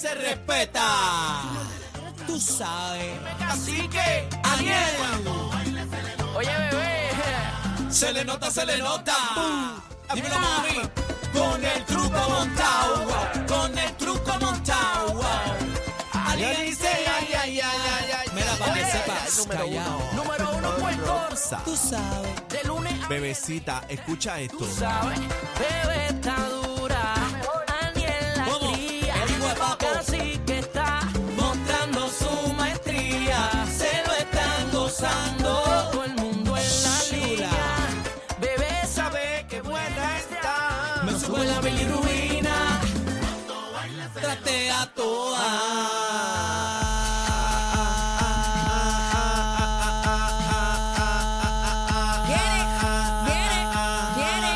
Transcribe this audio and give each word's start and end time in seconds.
se 0.00 0.14
respeta. 0.14 1.42
Tú 2.26 2.40
sabes. 2.40 3.18
Cacique, 3.38 4.28
Aniel. 4.42 4.94
Oye, 6.34 6.48
bebé. 6.70 7.90
Se 7.90 8.12
le 8.12 8.24
nota, 8.24 8.50
se 8.50 8.64
le 8.64 8.78
nota. 8.78 9.14
Dímelo, 10.14 10.38
mami. 10.38 10.80
Con 11.34 11.64
el 11.64 11.84
truco 11.84 12.20
montado. 12.30 13.06
Con 13.46 13.78
el 13.78 13.92
truco 13.96 14.38
montado. 14.40 15.20
Alguien 16.12 16.56
dice, 16.62 16.88
ay, 16.88 17.28
ay, 17.38 17.60
ay, 17.60 17.80
ay, 17.98 18.10
ay. 18.20 18.28
Mira, 18.34 18.52
para 18.58 18.72
que 18.72 18.84
Oye, 18.84 18.92
sepas, 18.92 19.38
número 19.38 19.66
uno. 19.66 20.12
Número 20.14 20.50
uno, 20.56 20.70
Puerto. 20.76 21.28
Tú 21.64 21.76
sabes. 21.76 22.48
De 22.48 22.64
lunes 22.64 23.04
a 23.04 23.08
Bebecita, 23.08 23.84
escucha 23.88 24.40
esto. 24.40 24.58
Tú 24.58 24.66
sabes, 24.66 25.18
bebé 25.58 26.06
está 26.06 26.59
gozando. 35.00 35.62
todo 35.90 36.04
el 36.04 36.14
mundo 36.14 36.56
en 36.56 36.82
la 36.82 36.98
liga. 37.16 37.50
Bebé 38.40 38.86
sabe 38.86 39.46
que 39.48 39.62
buena 39.62 40.18
está. 40.18 41.02
Me 41.04 41.18
sube 41.18 41.44
la 41.44 41.60
bilirruina. 41.60 42.80
Trate 44.14 44.70
a 44.70 44.86
todas. 44.94 45.40
Viene, 52.26 52.64
viene, 54.16 54.52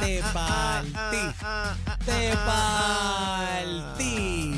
Te 0.00 0.22
partí. 0.32 1.24
Te 2.04 2.36
partí. 2.46 4.10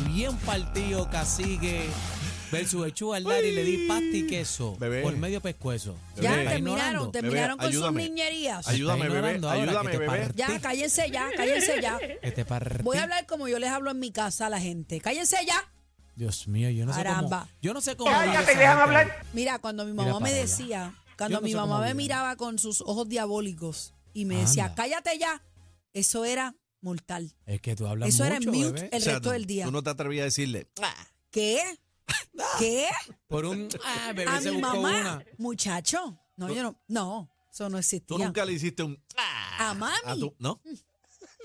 Bien 0.09 0.37
partido, 0.39 1.09
cacique. 1.11 1.91
Versus 2.53 2.87
Echú 2.87 3.15
al 3.15 3.23
y 3.45 3.53
le 3.53 3.65
di 3.65 3.89
pasta 3.89 4.05
y 4.05 4.27
queso. 4.27 4.77
Bebé. 4.79 5.03
Por 5.03 5.17
medio 5.17 5.41
pescuezo. 5.41 5.97
Ya 6.17 6.33
Bebé. 6.33 6.51
terminaron, 6.51 7.11
terminaron 7.11 7.59
con 7.59 7.73
sus 7.73 7.93
niñerías. 7.93 8.69
Ayúdame, 8.69 9.09
bebé. 9.09 9.37
ahora 9.43 9.53
Ayúdame, 9.63 9.91
que 9.91 9.97
te 9.99 10.05
bebé. 10.07 10.19
partí. 10.21 10.39
Ya, 10.39 10.61
cállense 10.61 11.11
ya, 11.11 11.31
cállense 11.37 11.81
ya. 11.81 11.99
Que 11.99 12.31
te 12.31 12.45
partí. 12.45 12.83
Voy 12.83 12.99
a 12.99 13.05
hablar 13.05 13.27
como 13.27 13.49
yo 13.49 13.59
les 13.59 13.71
hablo 13.71 13.91
en 13.91 13.99
mi 13.99 14.13
casa 14.13 14.47
a 14.47 14.51
la 14.51 14.61
gente. 14.61 15.01
Cállense 15.01 15.37
ya. 15.47 15.73
Dios 16.15 16.47
mío, 16.47 16.69
yo 16.69 16.85
no 16.85 16.93
sé 16.93 16.99
cómo. 17.03 17.15
Caramba. 17.15 17.49
Yo 17.63 17.73
no 17.73 17.81
sé 17.81 17.97
cómo. 17.97 18.11
Cállate, 18.11 18.55
dejan 18.55 18.79
hablar. 18.79 19.25
Mira, 19.33 19.59
cuando 19.59 19.87
mi 19.87 19.95
mamá 19.95 20.21
me 20.21 20.29
allá. 20.29 20.39
decía, 20.43 20.95
cuando 21.17 21.37
Yo 21.37 21.41
no 21.41 21.45
mi 21.47 21.53
sé 21.53 21.57
cómo 21.57 21.67
mamá 21.69 21.81
me 21.81 21.87
viven. 21.87 21.97
miraba 21.97 22.37
con 22.37 22.59
sus 22.59 22.83
ojos 22.83 23.09
diabólicos 23.09 23.95
y 24.13 24.27
me 24.27 24.37
decía, 24.37 24.65
Anda. 24.65 24.75
cállate 24.75 25.19
ya, 25.19 25.43
eso 25.95 26.27
era 26.27 26.55
mortal. 26.83 27.33
Es 27.47 27.63
que 27.63 27.75
tú 27.77 27.87
hablas 27.87 28.11
Eso 28.11 28.27
era 28.27 28.37
en 28.37 28.45
mucho, 28.45 28.59
mute 28.59 28.73
bebé. 28.73 28.89
el 28.93 29.01
O 29.01 29.05
sea, 29.05 29.13
resto 29.15 29.29
tú- 29.29 29.33
del 29.33 29.47
día. 29.47 29.65
Tú 29.65 29.73
no 29.73 29.83
te 29.83 29.89
atrevías 29.89 30.23
a 30.23 30.25
decirle. 30.27 30.67
¿Qué? 31.31 31.63
¿Qué? 32.59 32.89
Por 33.29 33.45
un. 33.45 33.69
Ah, 33.85 34.13
bebé 34.15 34.31
A 34.31 34.41
se 34.41 34.51
mi 34.53 34.61
buscó 34.61 34.77
mamá, 34.77 35.01
una. 35.01 35.25
muchacho. 35.39 36.19
No, 36.37 36.53
yo 36.53 36.63
no. 36.63 36.81
No, 36.89 37.31
eso 37.51 37.65
no 37.65 37.77
Tú 37.77 37.79
existía. 37.79 38.19
nunca 38.27 38.45
le 38.45 38.53
hiciste 38.53 38.83
un. 38.83 39.03
A 39.17 39.71
A 39.71 39.75
mami, 39.75 40.21
tu, 40.21 40.35
¿No? 40.39 40.61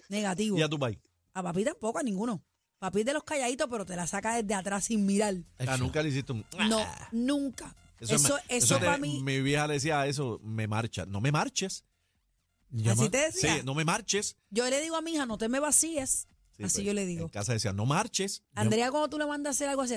negativo. 0.10 0.58
Y 0.58 0.62
a 0.62 0.70
tu 0.70 0.80
país. 0.80 0.98
A 1.34 1.44
papi 1.44 1.64
tampoco, 1.64 2.00
a 2.00 2.04
ninguno. 2.04 2.44
Papi 2.80 3.00
es 3.00 3.06
de 3.06 3.14
los 3.14 3.24
calladitos, 3.24 3.68
pero 3.70 3.86
te 3.86 3.96
la 3.96 4.06
saca 4.08 4.36
desde 4.36 4.54
atrás 4.54 4.86
sin 4.86 5.06
mirar. 5.06 5.36
Ah, 5.68 5.78
nunca 5.78 6.02
le 6.04 6.10
hiciste 6.10 6.32
un. 6.32 6.46
No, 6.70 6.86
nunca. 7.12 7.76
Eso, 8.00 8.36
me- 8.36 8.56
eso, 8.56 8.78
te- 8.78 8.86
para 8.86 8.98
mí. 9.00 9.22
Mi 9.24 9.42
vieja 9.42 9.66
le 9.68 9.74
decía 9.76 10.06
eso, 10.06 10.40
me 10.44 10.68
marcha. 10.68 11.06
No 11.08 11.20
me 11.20 11.32
marches. 11.32 11.84
Yo 12.70 12.92
así 12.92 13.04
me- 13.04 13.10
te 13.10 13.32
Sí, 13.32 13.48
decía. 13.48 13.64
no 13.64 13.74
me 13.74 13.84
marches. 13.86 14.38
Yo 14.52 14.70
le 14.70 14.80
digo 14.82 14.96
a 14.96 15.02
mi 15.02 15.14
hija, 15.14 15.26
no 15.26 15.38
te 15.38 15.50
me 15.50 15.60
vacíes. 15.60 16.28
Sí, 16.56 16.64
así 16.64 16.76
pues, 16.78 16.86
yo 16.86 16.94
le 16.94 17.06
digo. 17.06 17.24
En 17.24 17.30
casa 17.30 17.54
decía, 17.54 17.74
no 17.74 17.86
marches. 17.86 18.44
Andrea, 18.56 18.92
cuando 18.92 19.10
tú 19.10 19.18
le 19.18 19.26
mandas 19.26 19.52
a 19.52 19.54
hacer 19.58 19.70
algo 19.70 19.82
así, 19.84 19.96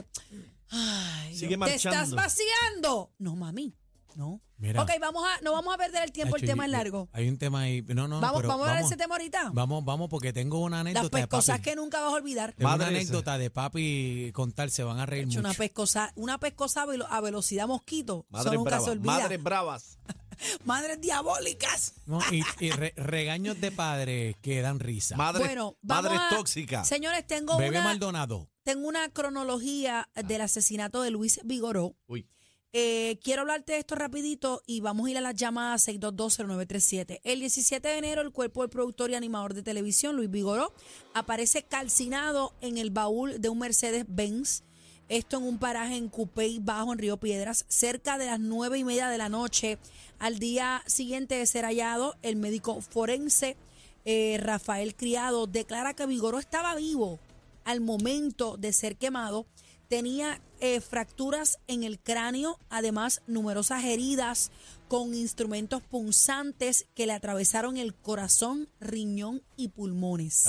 ay, 0.70 1.36
Sigue 1.36 1.56
yo, 1.56 1.64
¿te 1.64 1.74
estás 1.74 1.92
marchando. 1.92 2.16
vaciando? 2.16 3.12
No, 3.18 3.36
mami, 3.36 3.74
no. 4.16 4.40
Mira. 4.58 4.82
Ok, 4.82 4.90
vamos 5.00 5.24
a, 5.26 5.40
no 5.42 5.52
vamos 5.52 5.72
a 5.74 5.78
perder 5.78 6.04
el 6.04 6.12
tiempo, 6.12 6.36
el 6.36 6.42
tema 6.44 6.66
es 6.66 6.70
largo. 6.70 7.08
Hay 7.14 7.26
un 7.30 7.38
tema 7.38 7.60
ahí. 7.62 7.80
No, 7.80 8.06
no, 8.08 8.20
vamos, 8.20 8.36
pero 8.42 8.48
vamos 8.50 8.68
a 8.68 8.74
ver 8.74 8.84
ese 8.84 8.94
tema 8.98 9.14
ahorita. 9.14 9.52
Vamos, 9.54 9.82
vamos, 9.86 10.10
porque 10.10 10.34
tengo 10.34 10.58
una 10.60 10.80
anécdota 10.80 11.02
Las 11.04 11.10
de 11.10 11.18
pescosas 11.18 11.56
papi. 11.58 11.70
que 11.70 11.76
nunca 11.76 12.00
vas 12.02 12.12
a 12.12 12.16
olvidar. 12.16 12.52
Tengo 12.52 12.68
una 12.68 12.76
Madre 12.76 12.88
esa. 12.92 12.98
anécdota 13.00 13.38
de 13.38 13.50
papi 13.50 14.30
contar, 14.34 14.68
se 14.70 14.82
van 14.84 14.98
a 14.98 15.06
reír 15.06 15.22
Hecho, 15.22 15.28
mucho. 15.38 15.40
una 15.40 15.54
pescosa, 15.54 16.12
una 16.14 16.38
pescosa 16.38 16.82
a 16.82 16.86
velo- 16.86 17.06
a 17.08 17.22
velocidad 17.22 17.66
mosquito. 17.68 18.26
Eso 18.28 18.36
Madres 18.44 18.52
se 18.52 18.64
bravas. 18.64 18.88
olvida. 18.88 19.12
Madres 19.12 19.42
bravas. 19.42 19.98
Madres 20.66 21.00
diabólicas. 21.00 21.94
No, 22.04 22.20
y 22.30 22.42
y 22.60 22.70
re- 22.72 22.92
regaños 22.96 23.58
de 23.62 23.72
padres 23.72 24.36
que 24.42 24.60
dan 24.60 24.78
risa. 24.78 25.16
Madres, 25.16 25.46
bueno, 25.46 25.78
vamos 25.80 26.04
madres 26.04 26.20
a- 26.20 26.36
tóxicas. 26.36 26.86
Señores, 26.86 27.26
tengo 27.26 27.56
Bebé 27.56 27.78
una, 27.78 27.84
Maldonado. 27.84 28.49
Tengo 28.62 28.88
una 28.88 29.08
cronología 29.08 30.08
del 30.14 30.42
asesinato 30.42 31.02
de 31.02 31.10
Luis 31.10 31.40
Vigoró. 31.44 31.94
Uy. 32.06 32.26
Eh, 32.72 33.18
quiero 33.24 33.40
hablarte 33.40 33.72
de 33.72 33.80
esto 33.80 33.96
rapidito 33.96 34.62
y 34.64 34.80
vamos 34.80 35.08
a 35.08 35.10
ir 35.10 35.18
a 35.18 35.20
las 35.20 35.34
llamadas 35.34 35.88
6220937. 35.88 37.20
El 37.24 37.40
17 37.40 37.88
de 37.88 37.98
enero, 37.98 38.22
el 38.22 38.30
cuerpo 38.30 38.60
del 38.62 38.70
productor 38.70 39.10
y 39.10 39.16
animador 39.16 39.54
de 39.54 39.62
televisión, 39.62 40.14
Luis 40.14 40.30
Vigoró, 40.30 40.72
aparece 41.12 41.64
calcinado 41.64 42.54
en 42.60 42.78
el 42.78 42.90
baúl 42.90 43.40
de 43.40 43.48
un 43.48 43.58
Mercedes-Benz. 43.58 44.62
Esto 45.08 45.38
en 45.38 45.42
un 45.42 45.58
paraje 45.58 45.96
en 45.96 46.08
Cupey 46.08 46.60
Bajo, 46.60 46.92
en 46.92 47.00
Río 47.00 47.16
Piedras, 47.16 47.64
cerca 47.66 48.18
de 48.18 48.26
las 48.26 48.38
nueve 48.38 48.78
y 48.78 48.84
media 48.84 49.08
de 49.08 49.18
la 49.18 49.28
noche. 49.28 49.78
Al 50.20 50.38
día 50.38 50.84
siguiente 50.86 51.34
de 51.34 51.46
ser 51.46 51.64
hallado, 51.64 52.14
el 52.22 52.36
médico 52.36 52.80
forense 52.80 53.56
eh, 54.04 54.38
Rafael 54.40 54.94
Criado 54.94 55.48
declara 55.48 55.94
que 55.94 56.06
Vigoró 56.06 56.38
estaba 56.38 56.76
vivo 56.76 57.18
al 57.64 57.80
momento 57.80 58.56
de 58.56 58.72
ser 58.72 58.96
quemado. 58.96 59.46
Tenía 59.88 60.40
eh, 60.60 60.80
fracturas 60.80 61.58
en 61.66 61.82
el 61.82 61.98
cráneo, 61.98 62.58
además 62.68 63.22
numerosas 63.26 63.84
heridas 63.84 64.52
con 64.88 65.14
instrumentos 65.14 65.82
punzantes 65.82 66.86
que 66.94 67.06
le 67.06 67.12
atravesaron 67.12 67.76
el 67.76 67.94
corazón, 67.94 68.68
riñón 68.80 69.42
y 69.56 69.68
pulmones. 69.68 70.44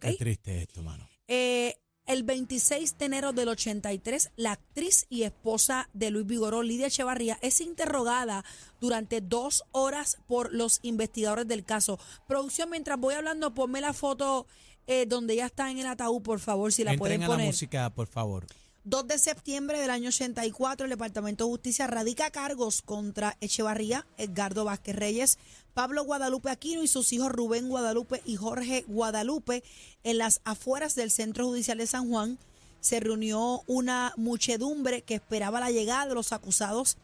Qué 0.00 0.14
triste 0.14 0.62
esto, 0.62 0.82
mano. 0.82 1.08
Eh, 1.26 1.76
el 2.08 2.22
26 2.22 2.96
de 2.96 3.04
enero 3.04 3.34
del 3.34 3.48
83, 3.48 4.30
la 4.36 4.52
actriz 4.52 5.04
y 5.10 5.24
esposa 5.24 5.90
de 5.92 6.10
Luis 6.10 6.26
Vigoró, 6.26 6.62
Lidia 6.62 6.86
Echevarría, 6.86 7.38
es 7.42 7.60
interrogada 7.60 8.46
durante 8.80 9.20
dos 9.20 9.64
horas 9.72 10.16
por 10.26 10.54
los 10.54 10.80
investigadores 10.80 11.46
del 11.46 11.66
caso. 11.66 12.00
Producción, 12.26 12.70
mientras 12.70 12.98
voy 12.98 13.14
hablando, 13.14 13.52
ponme 13.52 13.82
la 13.82 13.92
foto 13.92 14.46
eh, 14.88 15.06
donde 15.06 15.34
ella 15.34 15.46
está 15.46 15.70
en 15.70 15.78
el 15.78 15.86
ataúd, 15.86 16.22
por 16.22 16.40
favor, 16.40 16.72
si 16.72 16.82
la 16.82 16.90
Entren 16.94 16.98
pueden 16.98 17.22
a 17.22 17.28
la 17.28 17.34
poner. 17.34 17.46
música, 17.46 17.90
por 17.90 18.08
favor. 18.08 18.46
2 18.84 19.06
de 19.06 19.18
septiembre 19.18 19.78
del 19.80 19.90
año 19.90 20.08
84, 20.08 20.84
el 20.86 20.90
Departamento 20.90 21.44
de 21.44 21.50
Justicia 21.50 21.86
radica 21.86 22.30
cargos 22.30 22.80
contra 22.80 23.36
Echevarría, 23.40 24.06
Edgardo 24.16 24.64
Vázquez 24.64 24.96
Reyes, 24.96 25.38
Pablo 25.74 26.04
Guadalupe 26.04 26.48
Aquino 26.50 26.82
y 26.82 26.88
sus 26.88 27.12
hijos 27.12 27.30
Rubén 27.30 27.68
Guadalupe 27.68 28.22
y 28.24 28.36
Jorge 28.36 28.84
Guadalupe 28.88 29.62
en 30.04 30.16
las 30.18 30.40
afueras 30.44 30.94
del 30.94 31.10
Centro 31.10 31.46
Judicial 31.46 31.76
de 31.78 31.86
San 31.86 32.08
Juan. 32.08 32.38
Se 32.80 32.98
reunió 32.98 33.62
una 33.66 34.14
muchedumbre 34.16 35.02
que 35.02 35.16
esperaba 35.16 35.60
la 35.60 35.70
llegada 35.70 36.06
de 36.06 36.14
los 36.14 36.32
acusados. 36.32 36.96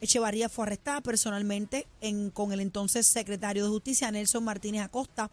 Echevarría 0.00 0.48
fue 0.48 0.66
arrestada 0.66 1.00
personalmente 1.00 1.86
en- 2.00 2.30
con 2.30 2.52
el 2.52 2.60
entonces 2.60 3.06
secretario 3.06 3.64
de 3.64 3.70
Justicia, 3.70 4.10
Nelson 4.12 4.44
Martínez 4.44 4.82
Acosta. 4.82 5.30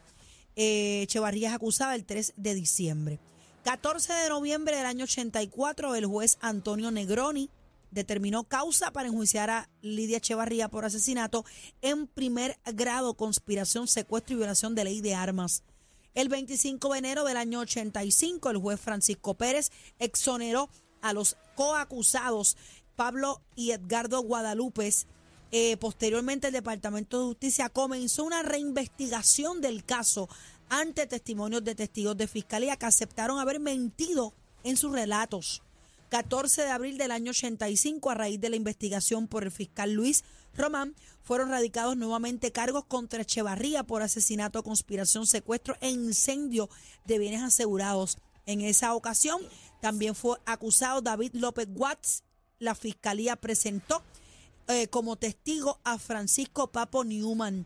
Eh, 0.56 1.02
Echevarría 1.04 1.50
es 1.50 1.56
acusada 1.56 1.96
el 1.96 2.06
3 2.06 2.34
de 2.36 2.54
diciembre. 2.54 3.20
14 3.64 4.14
de 4.14 4.30
noviembre 4.30 4.78
del 4.78 4.86
año 4.86 5.04
84, 5.04 5.96
el 5.96 6.06
juez 6.06 6.38
Antonio 6.42 6.92
Negroni 6.92 7.50
determinó 7.92 8.44
causa 8.44 8.92
para 8.92 9.08
enjuiciar 9.08 9.50
a 9.50 9.70
Lidia 9.82 10.18
Echevarría 10.18 10.70
por 10.70 10.86
asesinato 10.86 11.46
en 11.82 12.08
primer 12.08 12.58
grado, 12.74 13.16
conspiración, 13.16 13.88
secuestro 13.88 14.36
y 14.36 14.38
violación 14.38 14.76
de 14.76 14.84
ley 14.86 15.02
de 15.02 15.16
armas. 15.16 15.64
El 16.16 16.30
25 16.30 16.94
de 16.94 17.00
enero 17.00 17.24
del 17.24 17.38
año 17.38 17.60
85, 17.60 18.50
el 18.50 18.58
juez 18.58 18.80
Francisco 18.80 19.36
Pérez 19.36 19.72
exoneró 20.00 20.70
a 21.02 21.14
los 21.14 21.38
coacusados 21.56 22.58
Pablo 22.96 23.42
y 23.56 23.72
Edgardo 23.72 24.22
Guadalupe. 24.22 24.92
Eh, 25.52 25.78
posteriormente, 25.78 26.48
el 26.48 26.54
Departamento 26.54 27.20
de 27.20 27.26
Justicia 27.26 27.70
comenzó 27.70 28.24
una 28.24 28.44
reinvestigación 28.44 29.62
del 29.62 29.84
caso 29.84 30.30
ante 30.70 31.08
testimonios 31.08 31.64
de 31.64 31.76
testigos 31.76 32.16
de 32.18 32.28
fiscalía 32.28 32.78
que 32.78 32.86
aceptaron 32.86 33.40
haber 33.40 33.60
mentido 33.60 34.34
en 34.64 34.78
sus 34.78 34.92
relatos. 34.92 35.64
14 36.10 36.64
de 36.64 36.72
abril 36.72 36.98
del 36.98 37.12
año 37.12 37.32
85, 37.32 38.10
a 38.10 38.16
raíz 38.16 38.40
de 38.40 38.50
la 38.50 38.56
investigación 38.56 39.28
por 39.28 39.44
el 39.44 39.52
fiscal 39.52 39.94
Luis 39.94 40.24
Román, 40.56 40.96
fueron 41.24 41.50
radicados 41.50 41.96
nuevamente 41.98 42.52
cargos 42.52 42.86
contra 42.86 43.22
Echevarría 43.22 43.84
por 43.84 44.02
asesinato, 44.02 44.64
conspiración, 44.64 45.28
secuestro 45.28 45.78
e 45.82 45.90
incendio 45.90 46.70
de 47.06 47.20
bienes 47.20 47.44
asegurados. 47.44 48.18
En 48.46 48.62
esa 48.62 48.96
ocasión 48.96 49.42
también 49.82 50.16
fue 50.16 50.38
acusado 50.46 51.02
David 51.02 51.32
López 51.34 51.68
Watts. 51.76 52.24
La 52.58 52.74
fiscalía 52.74 53.36
presentó 53.36 54.04
eh, 54.70 54.88
como 54.88 55.16
testigo 55.16 55.80
a 55.84 55.98
Francisco 55.98 56.72
Papo 56.72 57.04
Newman. 57.04 57.66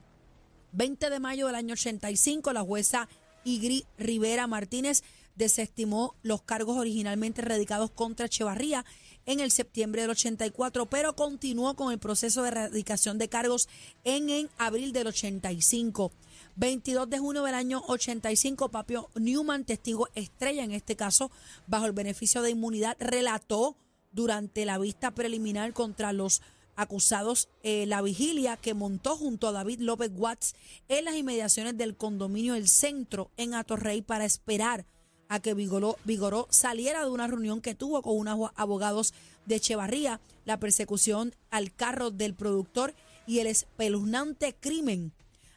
20 0.72 1.10
de 1.10 1.20
mayo 1.20 1.48
del 1.48 1.56
año 1.56 1.74
85, 1.74 2.54
la 2.54 2.62
jueza 2.62 3.10
Igri 3.44 3.86
Rivera 3.98 4.48
Martínez 4.48 5.04
desestimó 5.36 6.16
los 6.24 6.44
cargos 6.44 6.78
originalmente 6.78 7.42
radicados 7.42 7.92
contra 7.92 8.28
Echevarría 8.28 8.86
en 9.26 9.42
el 9.42 9.52
septiembre 9.52 10.02
del 10.02 10.12
84, 10.12 10.90
pero 10.90 11.14
continuó 11.16 11.76
con 11.76 11.92
el 11.92 12.00
proceso 12.00 12.42
de 12.42 12.50
erradicación 12.50 13.18
de 13.18 13.28
cargos 13.28 13.68
en, 14.06 14.30
en 14.30 14.50
abril 14.58 14.94
del 14.94 15.08
85. 15.08 16.12
22 16.56 17.10
de 17.10 17.20
junio 17.20 17.44
del 17.44 17.56
año 17.56 17.84
85, 17.88 18.70
Papio 18.70 19.10
Newman, 19.16 19.66
testigo 19.66 20.08
estrella 20.16 20.64
en 20.64 20.72
este 20.72 20.96
caso, 20.96 21.32
bajo 21.68 21.86
el 21.86 21.92
beneficio 21.92 22.42
de 22.42 22.52
inmunidad, 22.52 22.96
relató 23.00 23.76
durante 24.14 24.64
la 24.66 24.78
vista 24.78 25.12
preliminar 25.12 25.74
contra 25.74 26.14
los 26.14 26.42
acusados 26.76 27.50
eh, 27.62 27.86
la 27.86 28.02
vigilia 28.02 28.58
que 28.58 28.74
montó 28.74 29.16
junto 29.16 29.48
a 29.48 29.52
David 29.52 29.80
López 29.80 30.12
Watts 30.16 30.56
en 30.88 31.06
las 31.06 31.16
inmediaciones 31.16 31.78
del 31.78 31.96
condominio 31.96 32.56
El 32.56 32.68
Centro 32.68 33.32
en 33.38 33.54
Atorrey 33.54 34.02
para 34.02 34.26
esperar 34.26 34.86
a 35.30 35.40
que 35.40 35.54
Vigoró, 35.54 35.98
Vigoró 36.04 36.48
saliera 36.50 37.04
de 37.04 37.10
una 37.10 37.28
reunión 37.28 37.62
que 37.62 37.76
tuvo 37.76 38.02
con 38.02 38.18
unos 38.18 38.52
abogados 38.56 39.14
de 39.46 39.56
Echevarría, 39.56 40.20
la 40.46 40.60
persecución 40.60 41.34
al 41.50 41.74
carro 41.74 42.12
del 42.12 42.36
productor 42.36 42.94
y 43.26 43.40
el 43.40 43.48
espeluznante 43.48 44.56
crimen. 44.60 45.12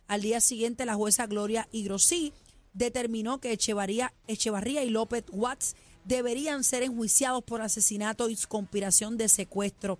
Al 0.07 0.23
día 0.23 0.41
siguiente, 0.41 0.87
la 0.87 0.95
jueza 0.95 1.27
Gloria 1.27 1.69
Igrosí 1.73 2.33
determinó 2.73 3.39
que 3.39 3.53
Echevarría, 3.53 4.15
Echevarría 4.29 4.85
y 4.85 4.91
López 4.91 5.25
Watts 5.33 5.77
deberían 6.05 6.63
ser 6.63 6.83
enjuiciados 6.83 7.43
por 7.43 7.61
asesinato 7.61 8.31
y 8.31 8.37
conspiración 8.49 9.17
de 9.17 9.29
secuestro. 9.29 9.99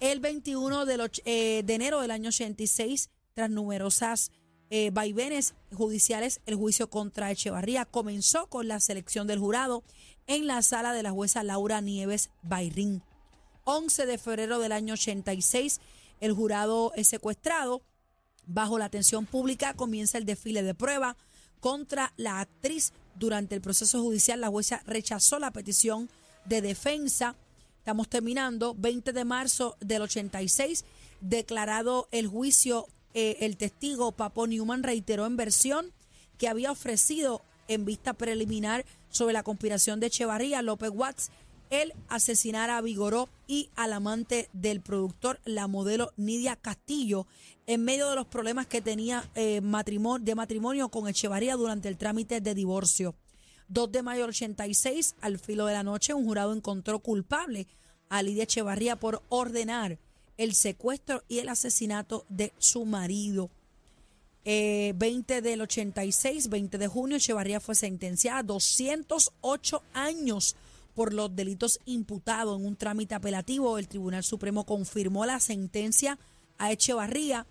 El 0.00 0.20
21 0.20 0.84
de, 0.84 0.96
los- 0.96 1.22
eh, 1.24 1.62
de 1.64 1.74
enero 1.74 2.00
del 2.00 2.10
año 2.10 2.28
86, 2.28 3.10
tras 3.34 3.50
numerosas 3.50 4.30
eh, 4.70 4.90
vaivenes 4.92 5.54
judiciales, 5.74 6.40
el 6.46 6.56
juicio 6.56 6.90
contra 6.90 7.30
Echevarría 7.30 7.84
comenzó 7.84 8.48
con 8.48 8.68
la 8.68 8.80
selección 8.80 9.26
del 9.26 9.38
jurado 9.38 9.84
en 10.26 10.46
la 10.46 10.60
sala 10.62 10.92
de 10.92 11.02
la 11.02 11.12
jueza 11.12 11.42
Laura 11.44 11.80
Nieves 11.80 12.30
Bayrín. 12.42 13.02
11 13.64 14.06
de 14.06 14.18
febrero 14.18 14.58
del 14.58 14.72
año 14.72 14.94
86, 14.94 15.80
el 16.20 16.32
jurado 16.32 16.92
es 16.96 17.08
secuestrado. 17.08 17.82
Bajo 18.46 18.78
la 18.78 18.84
atención 18.86 19.24
pública 19.26 19.74
comienza 19.74 20.18
el 20.18 20.24
desfile 20.24 20.62
de 20.62 20.74
prueba 20.74 21.16
contra 21.60 22.12
la 22.16 22.40
actriz. 22.40 22.92
Durante 23.16 23.54
el 23.54 23.60
proceso 23.60 24.02
judicial, 24.02 24.40
la 24.40 24.48
jueza 24.48 24.82
rechazó 24.86 25.38
la 25.38 25.52
petición 25.52 26.10
de 26.44 26.60
defensa. 26.60 27.34
Estamos 27.86 28.08
terminando. 28.08 28.74
20 28.76 29.12
de 29.12 29.24
marzo 29.24 29.76
del 29.78 30.02
86, 30.02 30.84
declarado 31.20 32.08
el 32.10 32.26
juicio, 32.26 32.88
eh, 33.14 33.36
el 33.42 33.56
testigo 33.56 34.10
Papo 34.10 34.48
Newman 34.48 34.82
reiteró 34.82 35.24
en 35.24 35.36
versión 35.36 35.92
que 36.36 36.48
había 36.48 36.72
ofrecido 36.72 37.42
en 37.68 37.84
vista 37.84 38.12
preliminar 38.12 38.84
sobre 39.08 39.34
la 39.34 39.44
conspiración 39.44 40.00
de 40.00 40.08
Echevarría, 40.08 40.62
López 40.62 40.90
Watts, 40.92 41.30
el 41.70 41.92
asesinar 42.08 42.70
a 42.70 42.80
Vigoró 42.80 43.28
y 43.46 43.70
al 43.76 43.92
amante 43.92 44.48
del 44.52 44.80
productor, 44.80 45.38
la 45.44 45.68
modelo 45.68 46.12
Nidia 46.16 46.56
Castillo, 46.56 47.28
en 47.68 47.84
medio 47.84 48.10
de 48.10 48.16
los 48.16 48.26
problemas 48.26 48.66
que 48.66 48.80
tenía 48.82 49.30
eh, 49.36 49.60
matrimonio, 49.60 50.24
de 50.24 50.34
matrimonio 50.34 50.88
con 50.88 51.06
Echevarría 51.06 51.54
durante 51.54 51.86
el 51.86 51.96
trámite 51.96 52.40
de 52.40 52.52
divorcio. 52.52 53.14
2 53.68 53.92
de 53.92 54.02
mayo 54.02 54.22
del 54.22 54.30
86, 54.30 55.16
al 55.20 55.38
filo 55.38 55.66
de 55.66 55.72
la 55.72 55.82
noche, 55.82 56.14
un 56.14 56.24
jurado 56.24 56.52
encontró 56.52 57.00
culpable 57.00 57.66
a 58.08 58.22
Lidia 58.22 58.44
Echevarría 58.44 58.96
por 58.96 59.22
ordenar 59.28 59.98
el 60.36 60.54
secuestro 60.54 61.22
y 61.28 61.38
el 61.38 61.48
asesinato 61.48 62.24
de 62.28 62.52
su 62.58 62.84
marido. 62.84 63.50
Eh, 64.44 64.92
20 64.96 65.42
del 65.42 65.62
86, 65.62 66.48
20 66.48 66.78
de 66.78 66.86
junio, 66.86 67.16
Echevarría 67.16 67.58
fue 67.58 67.74
sentenciada 67.74 68.38
a 68.38 68.42
208 68.44 69.82
años 69.92 70.54
por 70.94 71.12
los 71.12 71.34
delitos 71.34 71.80
imputados 71.84 72.58
en 72.58 72.66
un 72.66 72.76
trámite 72.76 73.14
apelativo. 73.14 73.76
El 73.76 73.88
Tribunal 73.88 74.22
Supremo 74.22 74.64
confirmó 74.64 75.26
la 75.26 75.40
sentencia 75.40 76.18
a 76.58 76.70
Echevarría. 76.70 77.46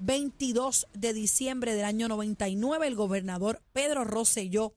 22 0.00 0.86
de 0.94 1.12
diciembre 1.12 1.74
del 1.74 1.84
año 1.84 2.06
99, 2.06 2.86
el 2.86 2.94
gobernador 2.94 3.60
Pedro 3.72 4.04
Rosselló 4.04 4.72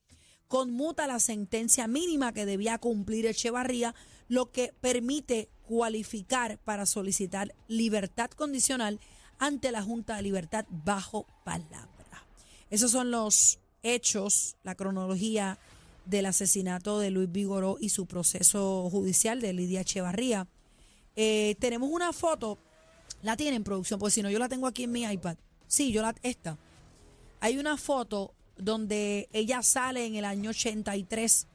conmuta 0.51 1.07
la 1.07 1.21
sentencia 1.21 1.87
mínima 1.87 2.33
que 2.33 2.45
debía 2.45 2.77
cumplir 2.77 3.25
Echevarría, 3.25 3.95
lo 4.27 4.51
que 4.51 4.73
permite 4.81 5.47
cualificar 5.65 6.57
para 6.57 6.85
solicitar 6.85 7.55
libertad 7.69 8.29
condicional 8.29 8.99
ante 9.39 9.71
la 9.71 9.81
Junta 9.81 10.17
de 10.17 10.23
Libertad 10.23 10.65
bajo 10.69 11.25
palabra. 11.45 11.87
Esos 12.69 12.91
son 12.91 13.11
los 13.11 13.59
hechos, 13.81 14.57
la 14.63 14.75
cronología 14.75 15.57
del 16.03 16.25
asesinato 16.25 16.99
de 16.99 17.11
Luis 17.11 17.31
Vigoró 17.31 17.77
y 17.79 17.87
su 17.87 18.05
proceso 18.05 18.89
judicial 18.89 19.39
de 19.39 19.53
Lidia 19.53 19.81
Echevarría. 19.81 20.49
Eh, 21.15 21.55
tenemos 21.59 21.89
una 21.89 22.11
foto, 22.11 22.57
la 23.21 23.37
tiene 23.37 23.55
en 23.55 23.63
producción, 23.63 24.01
porque 24.01 24.15
si 24.15 24.21
no 24.21 24.29
yo 24.29 24.37
la 24.37 24.49
tengo 24.49 24.67
aquí 24.67 24.83
en 24.83 24.91
mi 24.91 25.03
iPad. 25.03 25.37
Sí, 25.67 25.93
yo 25.93 26.01
la, 26.01 26.13
esta. 26.23 26.57
Hay 27.39 27.57
una 27.57 27.77
foto 27.77 28.33
donde 28.57 29.29
ella 29.33 29.61
sale 29.63 30.05
en 30.05 30.15
el 30.15 30.25
año 30.25 30.51
83 30.51 31.47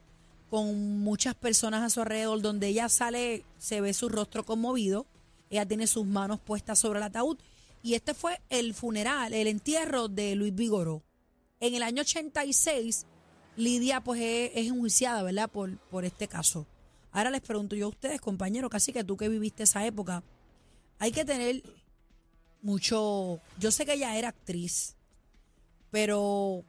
con 0.49 0.99
muchas 0.99 1.35
personas 1.35 1.83
a 1.83 1.89
su 1.89 2.01
alrededor, 2.01 2.41
donde 2.41 2.67
ella 2.67 2.89
sale, 2.89 3.43
se 3.57 3.81
ve 3.81 3.93
su 3.93 4.09
rostro 4.09 4.45
conmovido, 4.45 5.05
ella 5.49 5.65
tiene 5.65 5.87
sus 5.87 6.05
manos 6.05 6.39
puestas 6.39 6.79
sobre 6.79 6.99
el 6.99 7.03
ataúd 7.03 7.37
y 7.83 7.93
este 7.93 8.13
fue 8.13 8.41
el 8.49 8.73
funeral, 8.73 9.33
el 9.33 9.47
entierro 9.47 10.07
de 10.07 10.35
Luis 10.35 10.53
Vigoró. 10.53 11.03
En 11.59 11.73
el 11.73 11.83
año 11.83 12.01
86, 12.01 13.05
Lidia 13.55 14.01
pues 14.01 14.21
es, 14.21 14.51
es 14.55 14.67
enjuiciada, 14.67 15.23
¿verdad? 15.23 15.49
Por, 15.49 15.77
por 15.89 16.05
este 16.05 16.27
caso. 16.27 16.67
Ahora 17.11 17.31
les 17.31 17.41
pregunto 17.41 17.75
yo 17.75 17.85
a 17.85 17.89
ustedes, 17.89 18.21
compañeros, 18.21 18.69
casi 18.69 18.93
que 18.93 19.03
tú 19.03 19.17
que 19.17 19.29
viviste 19.29 19.63
esa 19.63 19.85
época, 19.85 20.23
hay 20.99 21.11
que 21.11 21.25
tener 21.25 21.63
mucho, 22.61 23.39
yo 23.59 23.71
sé 23.71 23.85
que 23.85 23.93
ella 23.93 24.17
era 24.17 24.29
actriz, 24.29 24.95
pero 25.89 26.63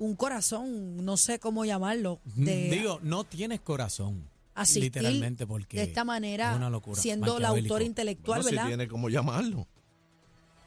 un 0.00 0.16
corazón, 0.16 1.04
no 1.04 1.16
sé 1.16 1.38
cómo 1.38 1.64
llamarlo, 1.64 2.20
de 2.34 2.70
Digo, 2.70 2.98
no 3.02 3.22
tienes 3.24 3.60
corazón. 3.60 4.28
asistir 4.54 4.82
literalmente 4.84 5.46
porque 5.46 5.76
de 5.76 5.82
esta 5.84 6.04
manera, 6.04 6.50
es 6.50 6.56
una 6.56 6.70
locura, 6.70 7.00
siendo 7.00 7.38
la 7.38 7.48
autora 7.48 7.84
intelectual, 7.84 8.38
Bueno, 8.40 8.48
si 8.50 8.54
¿verdad? 8.56 8.68
tiene 8.68 8.88
como 8.88 9.08
llamarlo. 9.08 9.66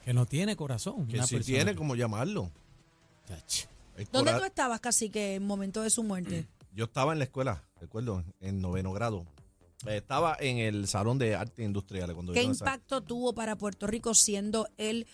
Que 0.06 0.14
no 0.14 0.26
tiene 0.26 0.56
corazón. 0.56 1.08
Que 1.08 1.16
una 1.18 1.28
si 1.28 1.40
tiene 1.42 1.72
que- 1.72 1.78
como 1.78 1.96
llamarlo. 1.96 2.52
¿Dónde 4.12 4.34
tú 4.34 4.44
estabas, 4.44 4.80
casi 4.80 5.10
que 5.10 5.36
en 5.36 5.42
el 5.44 5.48
momento 5.48 5.82
de 5.82 5.90
su 5.90 6.04
muerte? 6.04 6.46
Yo 6.76 6.86
estaba 6.86 7.14
en 7.14 7.20
la 7.20 7.26
escuela, 7.26 7.64
recuerdo, 7.80 8.24
en 8.42 8.62
noveno 8.62 8.92
grado. 8.94 9.26
Estaba 9.86 10.36
en 10.40 10.58
el 10.60 10.88
Salón 10.88 11.18
de 11.20 11.36
Arte 11.36 11.64
Industriales. 11.64 12.14
Cuando 12.16 12.34
¿Qué 12.34 12.40
esa- 12.42 12.50
impacto 12.52 13.02
tuvo 13.02 13.34
para 13.34 13.58
Puerto 13.58 13.86
Rico 13.88 14.14
siendo 14.14 14.68
él? 14.78 15.06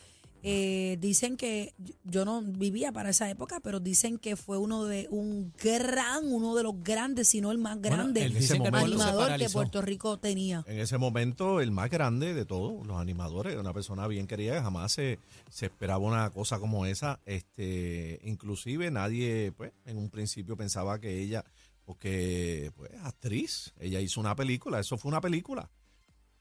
Eh, 0.41 0.97
dicen 0.99 1.37
que 1.37 1.73
yo 2.03 2.23
no 2.23 2.41
vivía 2.41 2.91
para 2.91 3.09
esa 3.09 3.29
época, 3.29 3.59
pero 3.59 3.79
dicen 3.79 4.17
que 4.17 4.35
fue 4.35 4.57
uno 4.57 4.85
de 4.85 5.07
un 5.09 5.53
gran, 5.61 6.31
uno 6.31 6.55
de 6.55 6.63
los 6.63 6.81
grandes, 6.81 7.27
si 7.27 7.41
no 7.41 7.51
el 7.51 7.57
más 7.57 7.79
Bueno, 7.79 7.97
grande 7.97 8.29
dicen 8.29 8.63
que 8.63 8.69
se 8.69 8.75
animador 8.75 9.37
que. 9.37 9.49
Puerto 9.49 9.81
Rico 9.81 10.17
tenía. 10.17 10.63
En 10.67 10.79
ese 10.79 10.97
momento, 10.97 11.59
el 11.59 11.71
más 11.71 11.89
grande 11.89 12.33
de 12.33 12.45
todos 12.45 12.85
los 12.85 12.97
animadores, 12.97 13.57
una 13.57 13.73
persona 13.73 14.07
bien 14.07 14.27
querida, 14.27 14.61
jamás 14.61 14.93
se, 14.93 15.19
se 15.49 15.65
esperaba 15.65 15.99
una 15.99 16.29
cosa 16.29 16.59
como 16.59 16.85
esa. 16.85 17.19
Este, 17.25 18.19
inclusive 18.23 18.91
nadie, 18.91 19.51
pues, 19.51 19.73
en 19.85 19.97
un 19.97 20.09
principio 20.09 20.55
pensaba 20.55 20.99
que 20.99 21.21
ella, 21.21 21.43
porque, 21.85 22.71
pues, 22.75 22.91
actriz, 23.03 23.73
ella 23.79 23.99
hizo 23.99 24.19
una 24.19 24.35
película, 24.35 24.79
eso 24.79 24.97
fue 24.97 25.09
una 25.09 25.21
película. 25.21 25.69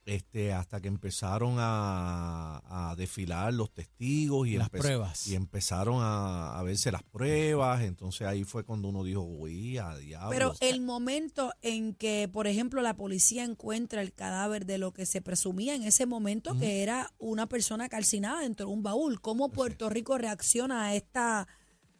Este, 0.09 0.55
hasta 0.55 0.81
que 0.81 0.89
empezaron 0.89 1.57
a, 1.59 2.63
a 2.91 2.97
desfilar 2.97 3.53
los 3.53 3.71
testigos 3.75 4.49
y, 4.49 4.57
Las 4.57 4.69
empe- 4.71 4.79
pruebas. 4.79 5.27
y 5.27 5.35
empezaron 5.35 5.97
a, 6.01 6.59
a 6.59 6.63
verse 6.63 6.91
las 6.91 7.03
pruebas. 7.03 7.83
Entonces 7.83 8.27
ahí 8.27 8.45
fue 8.45 8.65
cuando 8.65 8.89
uno 8.89 9.05
dijo, 9.05 9.21
uy, 9.21 9.77
a 9.77 9.95
diablo. 9.99 10.31
Pero 10.31 10.55
el 10.61 10.81
momento 10.81 11.53
en 11.61 11.93
que, 11.93 12.27
por 12.33 12.47
ejemplo, 12.47 12.81
la 12.81 12.97
policía 12.97 13.45
encuentra 13.45 14.01
el 14.01 14.15
cadáver 14.15 14.65
de 14.65 14.79
lo 14.79 14.93
que 14.93 15.05
se 15.05 15.21
presumía 15.21 15.75
en 15.75 15.83
ese 15.83 16.07
momento 16.07 16.59
que 16.59 16.83
era 16.83 17.13
una 17.19 17.47
persona 17.47 17.91
calcinada 17.91 18.41
dentro 18.41 18.65
de 18.67 18.73
un 18.73 18.83
baúl, 18.83 19.21
¿cómo 19.21 19.51
Puerto 19.51 19.91
Rico 19.91 20.17
reacciona 20.17 20.85
a 20.85 20.95
esta 20.95 21.49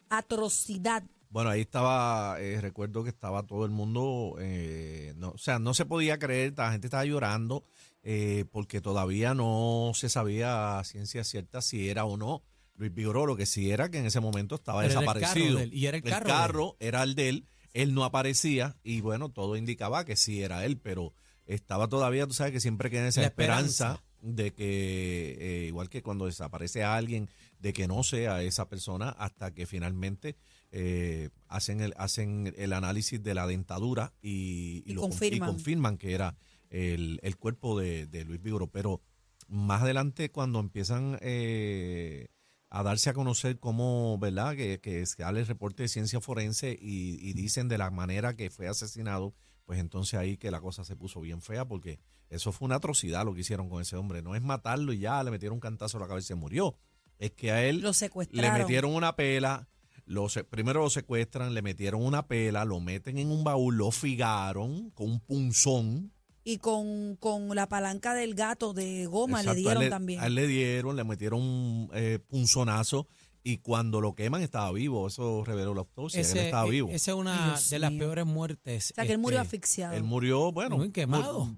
atrocidad? 0.09 1.03
Bueno, 1.31 1.51
ahí 1.51 1.61
estaba, 1.61 2.41
eh, 2.41 2.59
recuerdo 2.61 3.05
que 3.05 3.11
estaba 3.11 3.43
todo 3.43 3.67
el 3.67 3.71
mundo, 3.71 4.37
eh, 4.41 5.13
no, 5.19 5.33
o 5.33 5.39
sea, 5.39 5.59
no 5.59 5.75
se 5.75 5.85
podía 5.85 6.19
creer, 6.19 6.55
la 6.57 6.73
gente 6.73 6.87
estaba 6.87 7.05
llorando 7.05 7.65
eh, 8.03 8.45
porque 8.51 8.81
todavía 8.81 9.35
no 9.35 9.93
se 9.95 10.09
sabía 10.09 10.79
a 10.79 10.85
ciencia 10.85 11.25
cierta 11.25 11.63
si 11.63 11.89
era 11.89 12.05
o 12.05 12.17
no 12.17 12.43
Luis 12.79 12.95
Vigoró, 12.95 13.27
lo 13.27 13.37
que 13.37 13.45
sí 13.45 13.71
era 13.71 13.91
que 13.91 13.99
en 13.99 14.07
ese 14.07 14.21
momento 14.21 14.55
estaba 14.55 14.83
Pero 14.83 14.93
era 14.93 15.01
el 15.01 15.07
carro 15.07 15.21
desaparecido. 15.21 15.59
de 15.59 15.65
él, 15.65 15.75
y 15.75 15.87
era 15.87 15.97
el 15.97 16.03
carro 16.05 16.77
era 16.79 17.03
el 17.03 17.15
de 17.17 17.29
él, 17.29 17.47
él 17.75 17.93
no 17.93 18.05
aparecía 18.05 18.77
y 18.85 19.01
bueno, 19.01 19.31
todo 19.31 19.57
indicaba 19.57 20.05
que 20.05 20.17
sí 20.17 20.43
era 20.43 20.65
él, 20.65 20.79
pero 20.79 21.13
estaba 21.47 21.89
todavía, 21.89 22.27
tú 22.27 22.35
sabes 22.35 22.53
que 22.53 22.61
siempre 22.61 22.89
queda 22.89 23.09
esa 23.09 23.25
esperanza, 23.25 23.95
esperanza. 23.95 24.05
de 24.23 24.53
que, 24.53 25.37
eh, 25.41 25.67
igual 25.67 25.89
que 25.89 26.03
cuando 26.03 26.27
desaparece 26.27 26.85
a 26.85 26.95
alguien, 26.95 27.29
de 27.59 27.73
que 27.73 27.89
no 27.89 28.05
sea 28.05 28.43
esa 28.43 28.69
persona 28.69 29.09
hasta 29.09 29.53
que 29.53 29.67
finalmente 29.67 30.37
eh, 30.71 31.31
hacen, 31.49 31.81
el, 31.81 31.95
hacen 31.97 32.55
el 32.57 32.73
análisis 32.73 33.21
de 33.23 33.35
la 33.35 33.47
dentadura 33.47 34.13
y, 34.23 34.85
lo 34.93 35.01
confirman 35.01 35.99
que 35.99 36.15
era 36.15 36.37
el, 36.71 37.21
el 37.23 37.37
cuerpo 37.37 37.79
de, 37.79 38.07
de 38.07 38.25
Luis 38.25 38.41
Vigoró. 38.43 38.67
Pero 38.69 39.01
más 39.49 39.83
adelante, 39.83 40.31
cuando 40.31 40.61
empiezan 40.61 41.19
eh, 41.21 42.29
a 42.71 42.83
darse 42.83 43.11
a 43.11 43.15
conocer 43.15 43.59
cómo, 43.59 44.19
¿verdad? 44.19 44.55
Que, 44.57 44.81
que 44.81 45.05
sale 45.07 45.41
el 45.41 45.47
reporte 45.47 45.85
de 45.85 45.89
ciencia 45.89 46.21
forense 46.21 46.77
y, 46.81 47.19
y 47.29 47.33
dicen 47.33 47.69
de 47.69 47.79
la 47.79 47.91
manera 47.91 48.35
que 48.37 48.51
fue 48.51 48.69
asesinado, 48.69 49.35
pues 49.65 49.81
entonces 49.81 50.19
ahí 50.19 50.37
que 50.37 50.51
la 50.51 50.61
cosa 50.61 50.85
se 50.85 50.97
puso 50.97 51.21
bien 51.21 51.41
fea 51.43 51.67
porque 51.67 51.99
eso 52.31 52.53
fue 52.53 52.67
una 52.67 52.77
atrocidad 52.77 53.25
lo 53.25 53.35
que 53.35 53.41
hicieron 53.41 53.69
con 53.71 53.81
ese 53.81 53.97
hombre. 53.97 54.21
No 54.23 54.35
es 54.35 54.43
matarlo 54.43 54.93
y 54.93 54.99
ya 54.99 55.23
le 55.23 55.31
metieron 55.31 55.57
un 55.57 55.61
cantazo 55.61 55.97
a 55.97 56.01
la 56.01 56.09
cabeza 56.09 56.27
y 56.27 56.29
se 56.29 56.35
murió. 56.35 56.77
Es 57.19 57.33
que 57.33 57.51
a 57.53 57.65
él 57.65 57.81
Lo 57.81 58.43
le 58.43 58.49
metieron 58.61 58.95
una 58.95 59.17
pela, 59.17 59.69
lo 60.05 60.29
se- 60.29 60.45
primero 60.45 60.81
lo 60.83 60.91
secuestran, 60.91 61.53
le 61.55 61.63
metieron 61.63 62.03
una 62.05 62.27
pela, 62.29 62.65
lo 62.65 62.81
meten 62.81 63.19
en 63.19 63.31
un 63.31 63.45
baúl, 63.45 63.77
lo 63.77 63.91
figaron 63.91 64.91
con 64.91 65.11
un 65.11 65.21
punzón. 65.21 66.13
Y 66.45 66.59
con, 66.59 67.17
con 67.17 67.55
la 67.55 67.69
palanca 67.69 68.15
del 68.15 68.35
gato 68.35 68.73
de 68.73 69.07
goma 69.07 69.41
Exacto, 69.41 69.55
le 69.55 69.61
dieron 69.61 69.83
a 69.83 69.85
él 69.85 69.91
también. 69.91 70.21
A 70.21 70.27
él 70.27 70.35
le 70.35 70.47
dieron, 70.47 70.97
le 70.97 71.05
metieron 71.05 71.43
un 71.43 71.91
eh, 71.93 72.19
punzonazo 72.27 73.07
y 73.43 73.59
cuando 73.59 74.01
lo 74.01 74.15
queman 74.15 74.43
estaba 74.43 74.71
vivo. 74.73 75.07
Eso 75.07 75.45
reveló 75.45 75.75
la 75.75 75.81
autopsia, 75.81 76.21
él 76.21 76.39
estaba 76.39 76.67
eh, 76.67 76.71
vivo. 76.71 76.89
Esa 76.91 77.13
es 77.13 77.17
una 77.17 77.47
Dios 77.47 77.71
de 77.71 77.79
las 77.79 77.93
peores 77.93 78.27
muertes. 78.27 78.91
o 78.91 78.95
sea, 78.95 79.07
que 79.07 79.13
él 79.13 79.19
murió 79.19 79.39
este, 79.41 79.47
asfixiado. 79.47 79.95
Él 79.95 80.05
murió, 80.05 80.53
bueno, 80.53 80.77
Muy 80.77 80.91
quemado. 80.91 81.57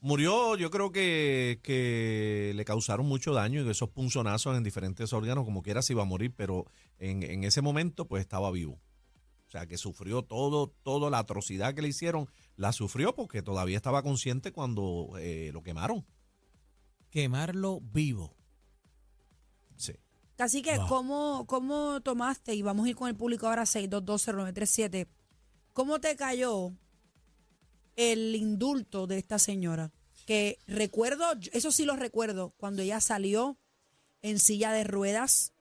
murió, 0.00 0.56
yo 0.56 0.70
creo 0.70 0.92
que, 0.92 1.60
que 1.62 2.52
le 2.54 2.64
causaron 2.64 3.06
mucho 3.06 3.32
daño 3.32 3.62
y 3.62 3.70
esos 3.70 3.88
punzonazos 3.90 4.56
en 4.56 4.62
diferentes 4.62 5.12
órganos, 5.12 5.44
como 5.44 5.62
quiera 5.62 5.82
se 5.82 5.92
iba 5.92 6.02
a 6.02 6.06
morir, 6.06 6.32
pero 6.36 6.66
en, 6.98 7.22
en 7.22 7.44
ese 7.44 7.60
momento 7.62 8.06
pues 8.06 8.22
estaba 8.22 8.50
vivo. 8.50 8.80
O 9.46 9.50
sea, 9.50 9.66
que 9.66 9.78
sufrió 9.78 10.22
todo, 10.22 10.74
toda 10.82 11.08
la 11.08 11.18
atrocidad 11.18 11.74
que 11.74 11.82
le 11.82 11.88
hicieron, 11.88 12.28
la 12.56 12.72
sufrió 12.72 13.14
porque 13.14 13.42
todavía 13.42 13.76
estaba 13.76 14.02
consciente 14.02 14.52
cuando 14.52 15.12
eh, 15.18 15.50
lo 15.52 15.62
quemaron. 15.62 16.06
Quemarlo 17.10 17.80
vivo. 17.80 18.34
Sí. 19.76 19.92
Así 20.38 20.62
que, 20.62 20.76
Wow. 20.78 20.88
¿cómo, 20.88 21.44
¿cómo 21.46 22.00
tomaste? 22.00 22.54
Y 22.54 22.62
vamos 22.62 22.86
a 22.86 22.90
ir 22.90 22.96
con 22.96 23.08
el 23.08 23.16
público 23.16 23.46
ahora 23.46 23.62
6220937. 23.64 25.06
¿Cómo 25.72 26.00
te 26.00 26.16
cayó 26.16 26.72
el 27.96 28.34
indulto 28.34 29.06
de 29.06 29.18
esta 29.18 29.38
señora? 29.38 29.92
Que 30.26 30.58
recuerdo, 30.66 31.24
eso 31.52 31.70
sí 31.70 31.84
lo 31.84 31.96
recuerdo, 31.96 32.50
cuando 32.56 32.82
ella 32.82 33.00
salió 33.00 33.58
en 34.22 34.38
silla 34.38 34.72
de 34.72 34.84
ruedas 34.84 35.52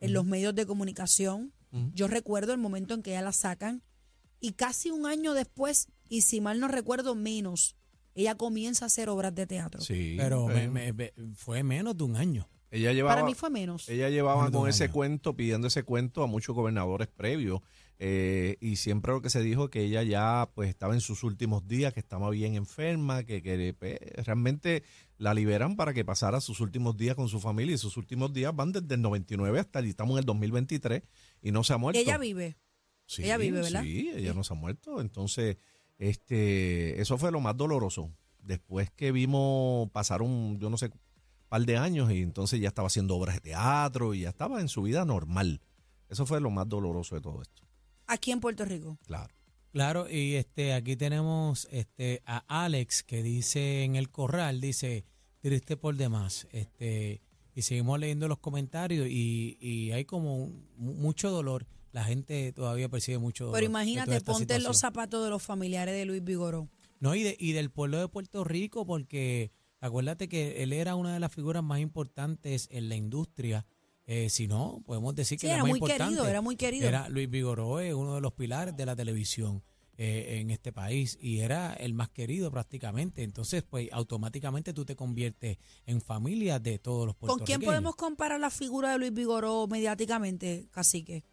en 0.00 0.12
los 0.12 0.24
medios 0.24 0.54
de 0.54 0.66
comunicación. 0.66 1.52
Yo 1.94 2.08
recuerdo 2.08 2.52
el 2.52 2.58
momento 2.58 2.94
en 2.94 3.02
que 3.02 3.10
ella 3.10 3.22
la 3.22 3.32
sacan 3.32 3.82
y 4.40 4.52
casi 4.52 4.90
un 4.90 5.04
año 5.04 5.34
después, 5.34 5.88
y 6.08 6.22
si 6.22 6.40
mal 6.40 6.60
no 6.60 6.68
recuerdo 6.68 7.14
menos, 7.14 7.76
ella 8.14 8.34
comienza 8.34 8.84
a 8.84 8.86
hacer 8.86 9.08
obras 9.08 9.34
de 9.34 9.46
teatro. 9.46 9.80
Sí. 9.80 10.14
Pero 10.18 10.46
me- 10.46 10.64
eh, 10.64 10.68
me- 10.70 10.92
me- 10.92 11.12
fue 11.34 11.62
menos 11.62 11.96
de 11.96 12.04
un 12.04 12.16
año. 12.16 12.48
ella 12.70 12.92
llevaba, 12.92 13.14
Para 13.16 13.26
mí 13.26 13.34
fue 13.34 13.48
menos. 13.48 13.88
Ella 13.88 14.08
llevaba 14.10 14.44
Menos 14.44 14.60
con 14.60 14.68
ese 14.68 14.84
año. 14.84 14.92
cuento, 14.92 15.36
pidiendo 15.36 15.68
ese 15.68 15.82
cuento 15.84 16.22
a 16.22 16.26
muchos 16.26 16.54
gobernadores 16.54 17.08
previos. 17.08 17.60
eh, 17.98 18.58
y 18.60 18.76
siempre 18.76 19.10
lo 19.14 19.22
que 19.22 19.30
se 19.30 19.40
dijo 19.40 19.70
que 19.70 19.80
ella 19.82 20.02
ya 20.02 20.50
pues 20.54 20.68
estaba 20.68 20.92
en 20.92 21.00
sus 21.00 21.22
últimos 21.24 21.66
días, 21.66 21.94
que 21.94 22.00
estaba 22.00 22.28
bien 22.28 22.54
enferma, 22.54 23.24
que, 23.24 23.42
que, 23.42 23.72
pues, 23.72 23.98
realmente 24.26 24.82
la 25.16 25.32
liberan 25.32 25.76
para 25.76 25.94
que 25.94 26.04
pasara 26.04 26.42
sus 26.42 26.60
últimos 26.60 26.98
días 26.98 27.16
con 27.16 27.30
su 27.30 27.40
familia. 27.40 27.74
Y 27.74 27.78
sus 27.78 27.96
últimos 27.96 28.34
días 28.34 28.54
van 28.54 28.72
desde 28.72 28.96
el 28.96 29.00
99 29.00 29.58
hasta 29.60 29.78
el, 29.78 29.86
estamos 29.86 30.12
en 30.16 30.18
el 30.18 30.24
2023 30.26 31.04
y 31.40 31.52
no 31.52 31.64
se 31.64 31.72
ha 31.72 31.78
muerto. 31.78 31.98
Ella 31.98 32.18
vive. 32.18 32.58
Sí, 33.06 33.22
ella 33.24 33.38
vive, 33.38 33.62
¿verdad? 33.62 33.82
Sí, 33.82 34.10
ella 34.14 34.34
no 34.34 34.44
se 34.44 34.52
ha 34.52 34.56
muerto. 34.56 35.00
Entonces, 35.00 35.56
este, 35.98 37.00
eso 37.00 37.18
fue 37.18 37.32
lo 37.32 37.40
más 37.40 37.56
doloroso. 37.56 38.10
Después 38.40 38.90
que 38.90 39.12
vimos, 39.12 39.90
pasaron, 39.90 40.58
yo 40.58 40.70
no 40.70 40.76
sé, 40.78 40.90
par 41.48 41.62
de 41.64 41.76
años 41.76 42.12
y 42.12 42.22
entonces 42.22 42.60
ya 42.60 42.68
estaba 42.68 42.86
haciendo 42.88 43.16
obras 43.16 43.36
de 43.36 43.40
teatro 43.40 44.14
y 44.14 44.20
ya 44.20 44.28
estaba 44.30 44.60
en 44.60 44.68
su 44.68 44.82
vida 44.82 45.04
normal. 45.04 45.60
Eso 46.08 46.26
fue 46.26 46.40
lo 46.40 46.50
más 46.50 46.68
doloroso 46.68 47.14
de 47.16 47.20
todo 47.20 47.42
esto, 47.42 47.62
Aquí 48.06 48.30
en 48.30 48.40
Puerto 48.40 48.64
Rico. 48.64 48.98
claro. 49.06 49.32
Claro, 49.72 50.08
y 50.08 50.36
este 50.36 50.72
aquí 50.72 50.96
tenemos 50.96 51.68
este 51.70 52.22
a 52.24 52.38
Alex 52.64 53.02
que 53.02 53.22
dice 53.22 53.84
en 53.84 53.94
el 53.96 54.08
corral, 54.08 54.58
dice, 54.58 55.04
triste 55.42 55.76
por 55.76 55.96
demás. 55.96 56.46
Este, 56.50 57.20
y 57.54 57.60
seguimos 57.60 57.98
leyendo 58.00 58.26
los 58.26 58.38
comentarios 58.38 59.06
y, 59.06 59.58
y 59.60 59.90
hay 59.90 60.06
como 60.06 60.34
un- 60.44 60.66
mu- 60.78 60.94
mucho 60.94 61.30
dolor. 61.30 61.66
La 61.96 62.04
gente 62.04 62.52
todavía 62.52 62.90
percibe 62.90 63.16
mucho. 63.16 63.50
Pero 63.52 63.64
imagínate, 63.64 64.20
ponte 64.20 64.54
en 64.54 64.62
los 64.62 64.76
situación. 64.76 64.92
zapatos 64.92 65.24
de 65.24 65.30
los 65.30 65.42
familiares 65.42 65.94
de 65.94 66.04
Luis 66.04 66.22
Vigoró. 66.22 66.68
No, 67.00 67.14
y, 67.14 67.22
de- 67.22 67.36
y 67.40 67.52
del 67.52 67.70
pueblo 67.70 67.98
de 67.98 68.06
Puerto 68.08 68.44
Rico, 68.44 68.84
porque 68.84 69.50
acuérdate 69.80 70.28
que 70.28 70.62
él 70.62 70.74
era 70.74 70.94
una 70.94 71.14
de 71.14 71.20
las 71.20 71.32
figuras 71.32 71.64
más 71.64 71.80
importantes 71.80 72.68
en 72.70 72.90
la 72.90 72.96
industria. 72.96 73.64
Eh, 74.04 74.28
si 74.28 74.46
no, 74.46 74.82
podemos 74.84 75.14
decir 75.14 75.38
Sí, 75.40 75.46
que 75.46 75.52
era 75.54 75.62
muy 75.64 75.78
importante. 75.78 76.04
querido, 76.04 76.28
era 76.28 76.40
muy 76.42 76.56
querido. 76.56 76.86
Era 76.86 77.08
Luis 77.08 77.30
Vigoró, 77.30 77.80
es 77.80 77.94
uno 77.94 78.14
de 78.16 78.20
los 78.20 78.34
pilares 78.34 78.76
de 78.76 78.84
la 78.84 78.94
televisión 78.94 79.62
eh, 79.96 80.40
en 80.40 80.50
este 80.50 80.72
país 80.72 81.16
y 81.18 81.38
era 81.38 81.72
el 81.72 81.94
más 81.94 82.10
querido 82.10 82.50
prácticamente. 82.50 83.22
Entonces, 83.22 83.62
pues 83.62 83.88
automáticamente 83.90 84.74
tú 84.74 84.84
te 84.84 84.94
conviertes 84.96 85.56
en 85.86 86.02
familia 86.02 86.58
de 86.58 86.78
todos 86.78 87.06
los 87.06 87.16
¿Con 87.16 87.20
quién 87.28 87.36
puertorriqueños. 87.38 87.64
podemos 87.64 87.96
comparar 87.96 88.38
la 88.38 88.50
figura 88.50 88.92
de 88.92 88.98
Luis 88.98 89.14
Vigoró 89.14 89.66
mediáticamente, 89.66 90.68
cacique? 90.70 91.24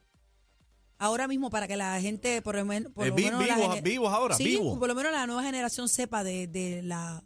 Ahora 1.03 1.27
mismo, 1.27 1.49
para 1.49 1.67
que 1.67 1.75
la 1.75 1.99
gente, 1.99 2.41
por 2.41 2.55
lo, 2.55 2.63
men- 2.65 2.91
por 2.93 3.05
Eh, 3.05 3.09
lo 3.09 3.15
vi- 3.15 3.23
menos. 3.25 3.45
la 3.47 3.81
vivos, 3.81 4.13
ahora, 4.13 4.35
sí, 4.35 4.45
vivos. 4.45 4.77
por 4.79 4.87
lo 4.87 4.95
menos 4.95 5.11
la 5.11 5.25
nueva 5.27 5.43
generación 5.43 5.89
sepa 5.89 6.23
de, 6.23 6.47
de 6.47 6.81
la 6.83 7.23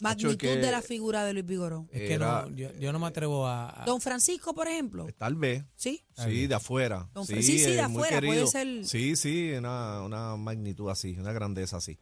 magnitud 0.00 0.36
que- 0.36 0.56
de 0.56 0.70
la 0.72 0.82
figura 0.82 1.24
de 1.24 1.32
Luis 1.32 1.46
Vigoró. 1.46 1.86
Es 1.92 2.00
que 2.00 2.14
Era- 2.14 2.42
no, 2.42 2.56
yo, 2.56 2.72
yo 2.78 2.92
no 2.92 2.98
me 2.98 3.06
atrevo 3.06 3.46
a... 3.46 3.82
a- 3.82 3.84
Don 3.84 4.00
Francisco, 4.00 4.52
por 4.54 4.66
ejemplo. 4.66 5.06
Tal 5.16 5.36
vez. 5.36 5.64
Sí. 5.76 6.04
Sí, 6.16 6.46
de 6.48 6.54
afuera. 6.54 7.08
Don 7.14 7.24
Fran- 7.26 7.42
sí, 7.42 7.58
sí, 7.58 7.64
de 7.70 7.80
es 7.80 7.88
muy 7.88 8.02
afuera, 8.02 8.18
puede 8.18 8.30
querido. 8.30 8.46
ser- 8.48 8.84
Sí, 8.86 9.14
sí, 9.16 9.52
una, 9.52 10.02
una 10.02 10.36
magnitud 10.36 10.90
así, 10.90 11.16
una 11.18 11.32
grandeza 11.32 11.76
así. 11.76 11.98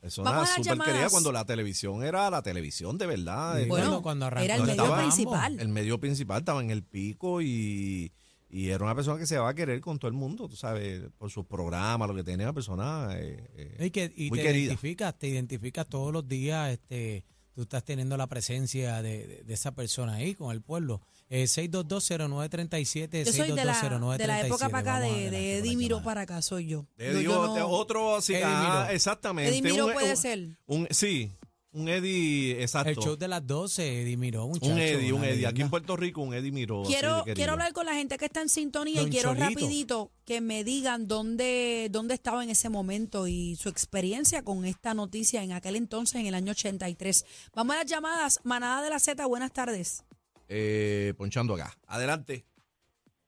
Persona 0.00 0.32
Vamos 0.32 0.50
a 0.50 0.58
las 0.58 0.66
súper 0.66 0.86
querida 0.86 1.08
cuando 1.08 1.32
la 1.32 1.46
televisión 1.46 2.04
era 2.04 2.28
la 2.28 2.42
televisión 2.42 2.98
de 2.98 3.06
verdad. 3.06 3.56
Sí, 3.56 3.62
eh, 3.62 3.66
Bueno, 3.68 3.84
cuando, 3.86 4.02
cuando 4.02 4.26
arrancó 4.26 4.44
era 4.44 4.54
el 4.56 4.60
medio 4.62 4.72
estaba- 4.82 4.98
principal. 4.98 5.60
El 5.60 5.68
medio 5.68 5.98
principal 6.00 6.38
estaba 6.40 6.60
en 6.60 6.70
el 6.70 6.82
pico 6.82 7.40
y, 7.40 8.12
y 8.56 8.68
era 8.70 8.84
una 8.84 8.94
persona 8.94 9.18
que 9.18 9.26
se 9.26 9.36
va 9.38 9.48
a 9.48 9.54
querer 9.54 9.80
con 9.80 9.98
todo 9.98 10.08
el 10.08 10.14
mundo, 10.14 10.48
tú 10.48 10.54
sabes, 10.56 11.02
por 11.18 11.30
sus 11.30 11.44
programas, 11.46 12.08
lo 12.08 12.14
que 12.14 12.22
tenía, 12.22 12.46
una 12.46 12.52
persona 12.52 13.08
eh, 13.18 13.50
eh, 13.56 13.86
Y, 13.86 13.90
que, 13.90 14.12
y 14.16 14.28
muy 14.30 14.38
te 14.38 14.44
querida. 14.44 14.64
identificas, 14.66 15.18
te 15.18 15.28
identificas 15.28 15.88
todos 15.88 16.12
los 16.12 16.28
días, 16.28 16.70
este, 16.72 17.24
tú 17.52 17.62
estás 17.62 17.84
teniendo 17.84 18.16
la 18.16 18.26
presencia 18.28 19.02
de, 19.02 19.26
de- 19.26 19.42
de 19.44 19.54
esa 19.54 19.72
persona 19.74 20.14
ahí 20.14 20.34
con 20.34 20.52
el 20.52 20.60
pueblo. 20.62 21.00
Eh, 21.30 21.44
6220937, 21.46 23.24
Yo 23.24 23.32
soy 23.32 23.52
de 23.52 23.64
la, 23.64 23.74
6220937. 23.74 24.16
de 24.18 24.26
la 24.26 24.40
época 24.46 24.68
para 24.68 24.78
acá 24.78 25.00
de, 25.00 25.30
de 25.30 25.62
llamada. 25.62 26.02
para 26.04 26.20
acá, 26.22 26.42
soy 26.42 26.66
yo. 26.66 26.86
de 26.96 27.12
Yo- 27.12 27.18
Dios, 27.20 27.34
yo 27.34 27.54
de 27.54 27.60
no- 27.60 27.68
otro 27.68 28.18
Eddie 28.18 28.42
ah, 28.44 28.88
exactamente. 28.92 29.50
Eddie 29.50 29.62
Miró 29.62 29.86
un- 29.86 29.92
puede 29.94 30.10
un- 30.10 30.16
ser. 30.16 30.58
un- 30.66 30.86
sí, 30.90 31.30
un 31.74 31.88
Eddie, 31.88 32.62
exacto. 32.62 32.88
El 32.88 32.96
show 32.96 33.16
de 33.16 33.26
las 33.26 33.44
12, 33.44 34.02
Eddie 34.02 34.16
Miró, 34.16 34.46
muchacho, 34.46 34.72
un 34.72 34.78
Eddie, 34.78 35.12
un 35.12 35.24
Eddie. 35.24 35.46
Aquí 35.46 35.60
en. 35.60 35.70
Puerto 35.70 35.96
Rico, 35.96 36.22
un 36.22 36.32
Eddie 36.32 36.52
Miró. 36.52 36.84
Quiero, 36.84 37.24
quiero 37.34 37.52
hablar 37.52 37.72
con 37.72 37.84
la 37.84 37.94
gente 37.94 38.16
que 38.16 38.26
está 38.26 38.40
en 38.42 38.48
sintonía 38.48 39.00
Don 39.00 39.08
y 39.08 39.10
quiero 39.10 39.30
Cholito. 39.30 39.44
rapidito 39.48 40.10
que 40.24 40.40
me 40.40 40.62
digan 40.62 41.08
dónde, 41.08 41.88
dónde 41.90 42.14
estaba 42.14 42.44
en 42.44 42.50
ese 42.50 42.68
momento 42.68 43.26
y 43.26 43.56
su 43.56 43.68
experiencia 43.68 44.44
con 44.44 44.64
esta 44.64 44.94
noticia 44.94 45.42
en 45.42 45.52
aquel 45.52 45.74
entonces, 45.74 46.20
en 46.20 46.26
el 46.26 46.34
año 46.34 46.52
83. 46.52 47.50
Vamos 47.54 47.74
a 47.74 47.80
las 47.80 47.86
llamadas. 47.86 48.40
Manada 48.44 48.82
de 48.82 48.90
la 48.90 49.00
Z, 49.00 49.26
buenas 49.26 49.52
tardes. 49.52 50.04
Eh, 50.48 51.12
ponchando 51.16 51.54
acá. 51.54 51.76
Adelante. 51.88 52.44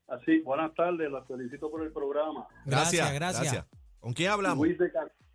Así, 0.07 0.39
buenas 0.39 0.73
tardes, 0.73 1.11
los 1.11 1.27
felicito 1.27 1.69
por 1.69 1.83
el 1.83 1.91
programa. 1.91 2.47
Gracias, 2.65 3.13
gracias. 3.13 3.65
¿Con 3.99 4.13
quién 4.13 4.31
hablamos? 4.31 4.65
Luis 4.65 4.79
de, 4.79 4.89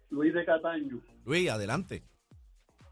Luis 0.09 0.33
de 0.33 0.47
Cataño. 0.47 0.99
Luis, 1.27 1.51
adelante. 1.51 2.03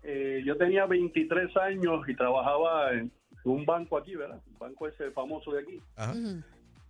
Eh, 0.02 0.42
yo 0.44 0.56
tenía 0.56 0.86
23 0.86 1.56
años 1.58 2.08
y 2.08 2.14
trabajaba 2.16 2.92
en 2.92 3.10
un 3.44 3.64
banco 3.66 3.98
aquí, 3.98 4.14
¿verdad? 4.16 4.40
Un 4.52 4.58
banco 4.58 4.88
ese 4.88 5.10
famoso 5.10 5.52
de 5.52 5.62
aquí. 5.62 5.80
Ajá. 5.96 6.14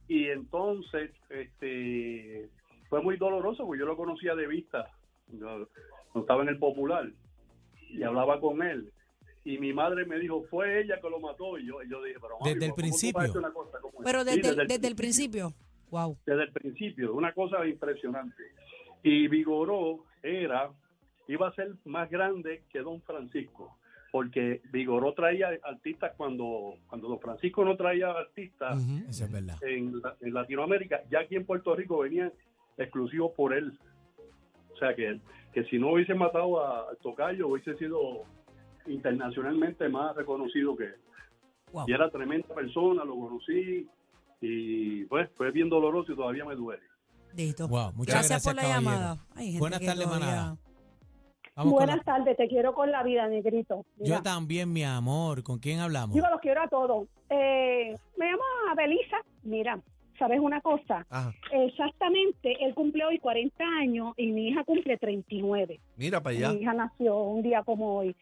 Y 0.09 0.27
entonces, 0.27 1.11
este, 1.29 2.49
fue 2.89 3.03
muy 3.03 3.17
doloroso 3.17 3.65
porque 3.67 3.81
yo 3.81 3.87
lo 3.87 3.97
conocía 3.97 4.35
de 4.35 4.47
vista. 4.47 4.91
Yo, 5.29 5.67
no 6.15 6.21
estaba 6.21 6.43
en 6.43 6.49
el 6.49 6.59
popular 6.59 7.09
y 7.91 8.03
hablaba 8.03 8.41
con 8.41 8.63
él. 8.63 8.93
Y 9.45 9.59
mi 9.59 9.73
madre 9.73 10.05
me 10.05 10.19
dijo, 10.19 10.43
fue 10.51 10.83
ella 10.83 11.01
que 11.01 11.09
lo 11.09 11.19
mató. 11.21 11.59
Y 11.59 11.67
yo, 11.67 11.83
y 11.83 11.89
yo 11.89 12.03
dije, 12.03 12.19
pero 12.21 12.39
mami, 12.41 12.53
Desde 12.55 12.67
el 12.67 12.71
¿cómo 12.73 12.77
tú 12.77 12.81
principio. 12.83 13.19
vas 13.19 13.27
a 13.27 13.31
hacer 13.31 13.39
una 13.39 13.53
cosa 13.53 13.79
como 13.81 13.95
esa?" 13.95 14.05
Pero 14.05 14.25
Sí, 14.25 14.41
desde, 14.41 14.63
el- 14.63 14.69
desde 14.69 14.89
el 14.89 14.97
principio. 14.97 15.55
Wow. 15.91 16.17
desde 16.25 16.43
el 16.45 16.53
principio, 16.53 17.15
una 17.15 17.33
cosa 17.33 17.67
impresionante. 17.67 18.43
Y 19.03 19.27
Vigoró 19.27 20.05
era, 20.23 20.71
iba 21.33 21.49
a 21.49 21.53
ser 21.55 21.75
más 21.85 22.11
grande 22.11 22.63
que 22.71 22.81
Don 22.81 23.01
Francisco. 23.03 23.77
porque 24.13 24.61
Vigoró 24.73 25.13
traía 25.15 25.51
artistas 25.63 26.13
cuando, 26.17 26.75
cuando 26.89 27.07
Don 27.09 27.21
Francisco 27.21 27.65
no 27.65 27.77
traía 27.77 28.11
artistas 28.11 28.77
Ujú. 28.83 29.09
Eso 29.09 29.25
es 29.27 29.31
verdad. 29.31 29.57
en, 29.63 30.01
la- 30.03 30.17
en 30.21 30.35
Latinoamérica, 30.35 31.03
ya 31.09 31.21
aquí 31.21 31.37
en 31.37 31.47
Puerto 31.47 31.77
Rico 31.77 31.99
venían 31.99 32.33
exclusivos 32.77 33.31
por 33.37 33.53
él. 33.55 33.79
O 34.73 34.77
sea 34.79 34.97
que, 34.97 35.21
que 35.53 35.63
si 35.67 35.79
no 35.79 35.93
hubiese 35.93 36.15
matado 36.15 36.61
a- 36.61 36.89
Tocayo, 37.03 37.47
hubiese 37.47 37.77
sido 37.77 38.25
internacionalmente 38.87 39.89
más 39.89 40.17
reconocido 40.17 40.77
que 40.77 40.85
él. 40.87 40.97
Wow. 41.73 41.85
Y 41.87 41.93
era 41.93 42.11
tremenda 42.11 42.49
persona, 42.53 43.05
lo 43.05 43.15
conocí 43.17 43.87
y 44.41 45.05
pues 45.05 45.31
fue 45.37 45.53
bien 45.53 45.69
doloroso 45.69 46.13
y 46.13 46.17
todavía 46.17 46.45
me 46.45 46.57
duele. 46.57 46.83
Listo. 47.37 47.69
Wow, 47.69 47.93
muchas 47.95 48.15
gracias, 48.27 48.43
gracias, 48.43 48.45
por 48.45 48.55
la 48.57 48.63
caballero. 48.63 48.91
llamada. 48.91 49.59
Buenas 49.61 49.81
tardes, 49.81 50.05
todavía- 50.05 50.27
manada. 50.27 50.57
Vamos 51.61 51.75
Buenas 51.75 51.99
la- 51.99 52.03
tardes, 52.05 52.39
te 52.39 52.49
quiero 52.49 52.73
con 52.73 52.91
la 52.91 53.03
vida, 53.03 53.29
negrito. 53.29 53.85
Mira, 53.99 54.17
Yo 54.17 54.23
también, 54.23 54.73
mi 54.73 54.83
amor. 54.83 55.43
¿Con 55.43 55.59
quién 55.59 55.79
hablamos? 55.81 56.15
digo, 56.15 56.27
los 56.31 56.41
quiero 56.41 56.63
a 56.63 56.69
todos. 56.69 57.07
Eh, 57.29 57.95
me 58.17 58.27
llamo 58.31 58.43
Abelisa. 58.73 59.19
Mira, 59.43 59.79
¿sabes 60.19 60.41
una 60.41 60.63
cosa? 60.63 61.07
Ajá. 61.11 61.35
Exactamente, 61.53 62.65
él 62.65 62.73
cumple 62.75 63.05
hoy 63.05 63.19
40 63.19 63.63
años 63.79 64.15
y 64.17 64.29
mi 64.29 64.49
hija 64.49 64.65
cumple 64.65 64.97
39. 64.97 65.79
Mira 65.99 66.23
para 66.23 66.35
allá. 66.35 66.53
Mi 66.55 66.63
hija 66.63 66.73
nació 66.73 67.19
un 67.25 67.43
día 67.43 67.63
como 67.63 67.97
hoy. 67.99 68.17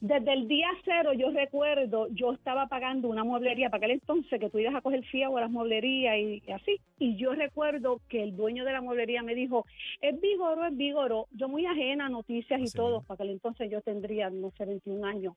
Desde 0.00 0.32
el 0.32 0.46
día 0.46 0.68
cero, 0.84 1.12
yo 1.12 1.30
recuerdo, 1.32 2.06
yo 2.10 2.32
estaba 2.32 2.68
pagando 2.68 3.08
una 3.08 3.24
mueblería 3.24 3.68
para 3.68 3.78
aquel 3.78 3.90
entonces 3.96 4.38
que 4.38 4.48
tú 4.48 4.60
ibas 4.60 4.76
a 4.76 4.80
coger 4.80 5.04
fiado 5.04 5.36
a 5.36 5.40
las 5.40 5.50
mueblerías 5.50 6.16
y, 6.18 6.42
y 6.46 6.52
así. 6.52 6.80
Y 7.00 7.16
yo 7.16 7.34
recuerdo 7.34 8.00
que 8.08 8.22
el 8.22 8.36
dueño 8.36 8.64
de 8.64 8.72
la 8.72 8.80
mueblería 8.80 9.24
me 9.24 9.34
dijo, 9.34 9.66
es 10.00 10.20
vigoro, 10.20 10.66
es 10.66 10.76
vigoro. 10.76 11.26
Yo 11.32 11.48
muy 11.48 11.66
ajena 11.66 12.06
a 12.06 12.10
noticias 12.10 12.60
y 12.60 12.70
todo, 12.70 12.98
mismo. 13.00 13.06
para 13.08 13.16
aquel 13.16 13.30
entonces 13.30 13.70
yo 13.72 13.80
tendría, 13.80 14.30
no 14.30 14.52
sé, 14.56 14.66
21 14.66 15.04
años. 15.04 15.34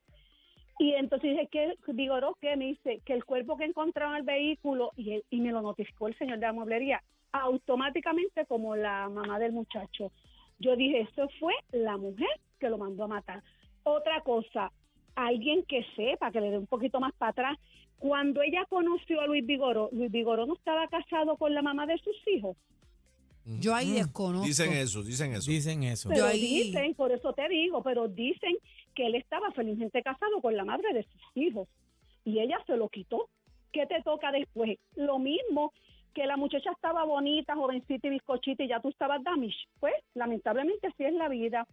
Y 0.77 0.93
entonces 0.93 1.31
dije, 1.31 1.47
¿qué 1.51 1.73
vigoró? 1.93 2.37
¿Qué? 2.39 2.55
Me 2.55 2.65
dice 2.65 3.01
que 3.03 3.13
el 3.13 3.25
cuerpo 3.25 3.57
que 3.57 3.65
encontraron 3.65 4.13
en 4.13 4.19
el 4.19 4.25
vehículo, 4.25 4.91
y, 4.95 5.23
y 5.31 5.41
me 5.41 5.51
lo 5.51 5.63
notificó 5.63 6.07
el 6.07 6.17
señor 6.19 6.37
de 6.37 6.45
la 6.45 6.53
mueblería, 6.53 7.01
automáticamente 7.31 8.45
como 8.45 8.75
la 8.75 9.09
mamá 9.09 9.39
del 9.39 9.53
muchacho. 9.53 10.11
Yo 10.59 10.75
dije, 10.75 11.01
eso 11.01 11.27
fue 11.39 11.53
la 11.71 11.97
mujer 11.97 12.29
que 12.59 12.69
lo 12.69 12.77
mandó 12.77 13.05
a 13.05 13.07
matar. 13.07 13.41
Otra 13.83 14.21
cosa, 14.21 14.71
alguien 15.15 15.63
que 15.63 15.85
sepa, 15.95 16.31
que 16.31 16.41
le 16.41 16.51
dé 16.51 16.57
un 16.57 16.67
poquito 16.67 16.99
más 16.99 17.13
para 17.13 17.31
atrás. 17.31 17.57
Cuando 17.97 18.41
ella 18.41 18.65
conoció 18.69 19.21
a 19.21 19.27
Luis 19.27 19.45
Vigoró, 19.45 19.89
Luis 19.91 20.11
Vigoró 20.11 20.45
no 20.45 20.55
estaba 20.55 20.87
casado 20.87 21.37
con 21.37 21.53
la 21.53 21.61
mamá 21.61 21.85
de 21.85 21.97
sus 21.99 22.15
hijos. 22.27 22.57
Yo 23.45 23.73
ahí 23.73 23.89
Mm. 23.89 23.93
desconozco. 23.95 24.45
Dicen 24.47 24.73
eso, 24.73 25.03
dicen 25.03 25.33
eso. 25.33 25.49
Dicen 25.51 25.83
eso. 25.83 26.09
Pero 26.09 26.25
ahí- 26.25 26.39
dicen, 26.39 26.93
por 26.95 27.11
eso 27.11 27.33
te 27.33 27.47
digo, 27.49 27.81
pero 27.83 28.07
dicen 28.07 28.55
que 28.95 29.07
él 29.07 29.15
estaba 29.15 29.51
felizmente 29.51 30.01
casado 30.03 30.39
con 30.41 30.55
la 30.55 30.63
madre 30.65 30.93
de 30.93 31.03
sus 31.03 31.21
hijos 31.35 31.67
y 32.23 32.39
ella 32.39 32.57
se 32.67 32.77
lo 32.77 32.89
quitó. 32.89 33.29
¿Qué 33.71 33.85
te 33.87 34.01
toca 34.03 34.31
después? 34.31 34.77
Lo 34.95 35.17
mismo 35.17 35.73
que 36.13 36.25
la 36.25 36.37
muchacha 36.37 36.71
estaba 36.71 37.03
bonita, 37.05 37.55
jovencita 37.55 38.07
y 38.07 38.11
bizcochita 38.11 38.63
y 38.63 38.67
ya 38.67 38.79
tú 38.81 38.89
estabas 38.89 39.23
damage. 39.23 39.55
Pues 39.79 39.93
lamentablemente 40.13 40.87
así 40.87 41.03
es 41.05 41.13
la 41.13 41.29
vida. 41.29 41.65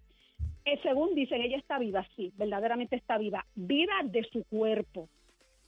Eh, 0.73 0.79
según 0.83 1.15
dicen, 1.15 1.41
ella 1.41 1.57
está 1.57 1.79
viva, 1.79 2.07
sí, 2.17 2.33
verdaderamente 2.37 2.97
está 2.97 3.17
viva, 3.19 3.45
viva 3.55 3.95
de 4.05 4.27
su 4.33 4.45
cuerpo. 4.45 5.09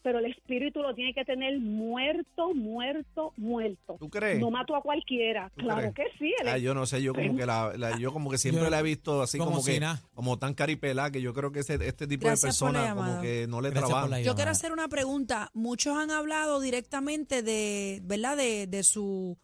Pero 0.02 0.18
el 0.18 0.24
espíritu 0.32 0.80
lo 0.80 0.94
tiene 0.94 1.12
que 1.12 1.26
tener 1.26 1.58
muerto, 1.60 2.54
muerto, 2.54 3.34
muerto. 3.36 3.96
¿Tú 3.98 4.08
crees? 4.08 4.40
No 4.40 4.50
mató 4.50 4.74
a 4.74 4.80
cualquiera. 4.80 5.50
¿Tú 5.56 5.64
Claro 5.66 5.92
crees? 5.92 6.10
que 6.12 6.18
sí. 6.18 6.34
él 6.40 6.48
Ah, 6.48 6.56
es- 6.56 6.62
yo 6.62 6.72
no 6.72 6.86
sé, 6.86 7.02
yo 7.02 7.12
como 7.14 7.36
que 7.36 7.44
la, 7.44 7.72
la- 7.76 7.98
yo 7.98 8.10
como 8.10 8.30
que 8.30 8.38
siempre 8.38 8.64
Yo- 8.64 8.70
la 8.70 8.80
he 8.80 8.82
visto 8.82 9.20
así 9.20 9.36
como 9.36 9.50
como, 9.50 9.62
si 9.62 9.72
que 9.72 9.80
como 10.14 10.38
tan 10.38 10.54
caripelá 10.54 11.10
que 11.10 11.20
yo 11.20 11.34
creo 11.34 11.52
que 11.52 11.58
ese, 11.60 11.74
este 11.86 12.06
tipo 12.06 12.24
Gracias 12.26 12.40
de 12.40 12.46
personas 12.48 12.94
como 12.94 13.20
que 13.20 13.46
no 13.46 13.60
le 13.60 13.68
la 14.10 14.20
Yo 14.22 14.34
quiero 14.34 14.50
hacer 14.52 14.72
una 14.72 14.88
pregunta. 14.88 15.50
Muchos 15.52 15.94
han 15.98 16.10
hablado 16.10 16.60
directamente 16.60 17.42
de, 17.42 18.00
¿verdad? 18.02 18.38
De, 18.38 18.66
de 18.66 18.82
su 18.82 19.36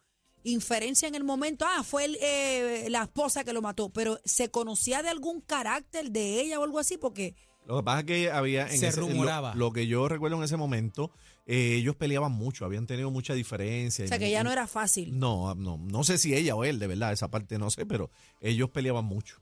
inferencia 0.51 1.07
en 1.07 1.15
el 1.15 1.23
momento. 1.23 1.65
Ah, 1.67 1.83
fue 1.83 2.05
el, 2.05 2.17
eh, 2.21 2.87
la 2.89 3.03
esposa 3.03 3.43
que 3.43 3.53
lo 3.53 3.61
mató. 3.61 3.89
Pero 3.89 4.19
¿se 4.25 4.49
conocía 4.49 5.01
de 5.03 5.09
algún 5.09 5.41
carácter 5.41 6.11
de 6.11 6.41
ella 6.41 6.59
o 6.59 6.63
algo 6.63 6.79
así? 6.79 6.97
Porque 6.97 7.35
Lo 7.65 7.77
que 7.77 7.83
pasa 7.83 7.99
es 7.99 8.05
que 8.05 8.31
había 8.31 8.63
en 8.69 8.77
Se 8.79 8.87
ese- 8.87 8.99
rumoraba. 9.01 9.53
Lo, 9.55 9.71
que 9.73 9.87
yo 9.87 10.07
recuerdo 10.07 10.37
en 10.37 10.43
ese 10.43 10.55
momento, 10.57 11.11
eh, 11.45 11.75
ellos 11.77 11.95
peleaban 11.95 12.31
mucho, 12.31 12.63
habían 12.65 12.87
tenido 12.87 13.11
mucha 13.11 13.33
diferencia. 13.33 14.05
o 14.05 14.07
sea, 14.07 14.19
que 14.19 14.31
ya 14.31 14.43
no 14.43 14.51
era 14.51 14.67
fácil. 14.67 15.17
No, 15.19 15.53
no, 15.55 15.77
no 15.77 16.03
sé 16.03 16.17
si 16.17 16.33
ella 16.33 16.55
o 16.55 16.63
él, 16.63 16.79
de 16.79 16.87
verdad, 16.87 17.11
esa 17.11 17.29
parte 17.29 17.57
no 17.57 17.69
sé, 17.69 17.85
pero 17.85 18.09
ellos 18.41 18.69
peleaban 18.69 19.05
mucho. 19.05 19.41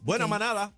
Buena 0.00 0.26
manada. 0.26 0.72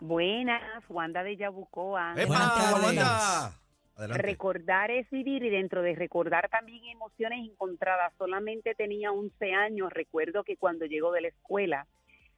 Buenas, 0.00 0.62
Wanda 0.88 1.22
de 1.24 1.36
Yabucoa. 1.36 2.14
¡Epa. 2.16 2.78
Wanda! 2.82 3.60
Adelante. 3.98 4.22
Recordar 4.22 4.90
es 4.90 5.10
vivir 5.10 5.42
y 5.42 5.50
dentro 5.50 5.82
de 5.82 5.94
recordar 5.94 6.48
también 6.48 6.84
emociones 6.86 7.40
encontradas. 7.46 8.12
Solamente 8.16 8.74
tenía 8.74 9.12
11 9.12 9.52
años. 9.52 9.92
Recuerdo 9.92 10.44
que 10.44 10.56
cuando 10.56 10.86
llegó 10.86 11.12
de 11.12 11.20
la 11.22 11.28
escuela, 11.28 11.86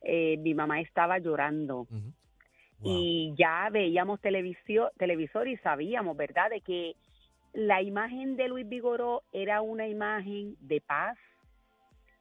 eh, 0.02 0.36
mi 0.38 0.54
mamá 0.54 0.80
estaba 0.80 1.18
llorando. 1.18 1.86
Wow. 2.82 2.92
y 2.96 3.34
ya 3.36 3.68
veíamos 3.70 4.22
televisio- 4.22 4.90
televisor 4.96 5.46
y 5.48 5.58
sabíamos, 5.58 6.16
¿verdad?, 6.16 6.48
de 6.48 6.62
que 6.62 6.96
la 7.52 7.82
imagen 7.82 8.36
de 8.36 8.48
Luis 8.48 8.66
Vigoró 8.66 9.22
era 9.34 9.60
una 9.60 9.86
imagen 9.86 10.56
de 10.60 10.80
paz. 10.80 11.18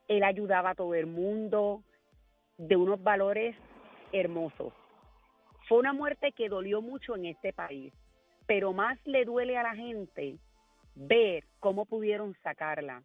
Él 0.10 0.21
ayudaba 0.25 0.71
a 0.71 0.75
todo 0.75 0.95
el 0.95 1.06
mundo, 1.06 1.82
de 2.58 2.75
unos 2.75 3.02
valores 3.02 3.56
hermosos. 4.12 4.73
Fue 5.69 5.78
una 5.78 5.93
muerte 5.93 6.34
que 6.34 6.49
dolió 6.49 6.82
mucho 6.82 7.15
en 7.15 7.28
este 7.28 7.54
país, 7.54 7.93
pero 8.49 8.73
más 8.73 8.97
le 9.05 9.25
duele 9.25 9.59
a 9.59 9.62
la 9.62 9.75
gente 9.75 10.39
ver 10.95 11.43
cómo 11.59 11.85
pudieron 11.85 12.35
sacarla. 12.41 13.03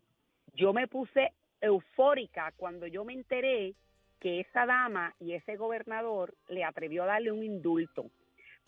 Yo 0.55 0.73
me 0.73 0.89
puse 0.89 1.33
eufórica 1.61 2.51
cuando 2.57 2.87
yo 2.87 3.05
me 3.05 3.13
enteré 3.13 3.75
que 4.21 4.41
esa 4.41 4.65
dama 4.65 5.15
y 5.21 5.35
ese 5.35 5.57
gobernador 5.57 6.33
le 6.49 6.65
atrevió 6.65 7.03
a 7.03 7.09
darle 7.09 7.31
un 7.31 7.45
indulto, 7.45 8.07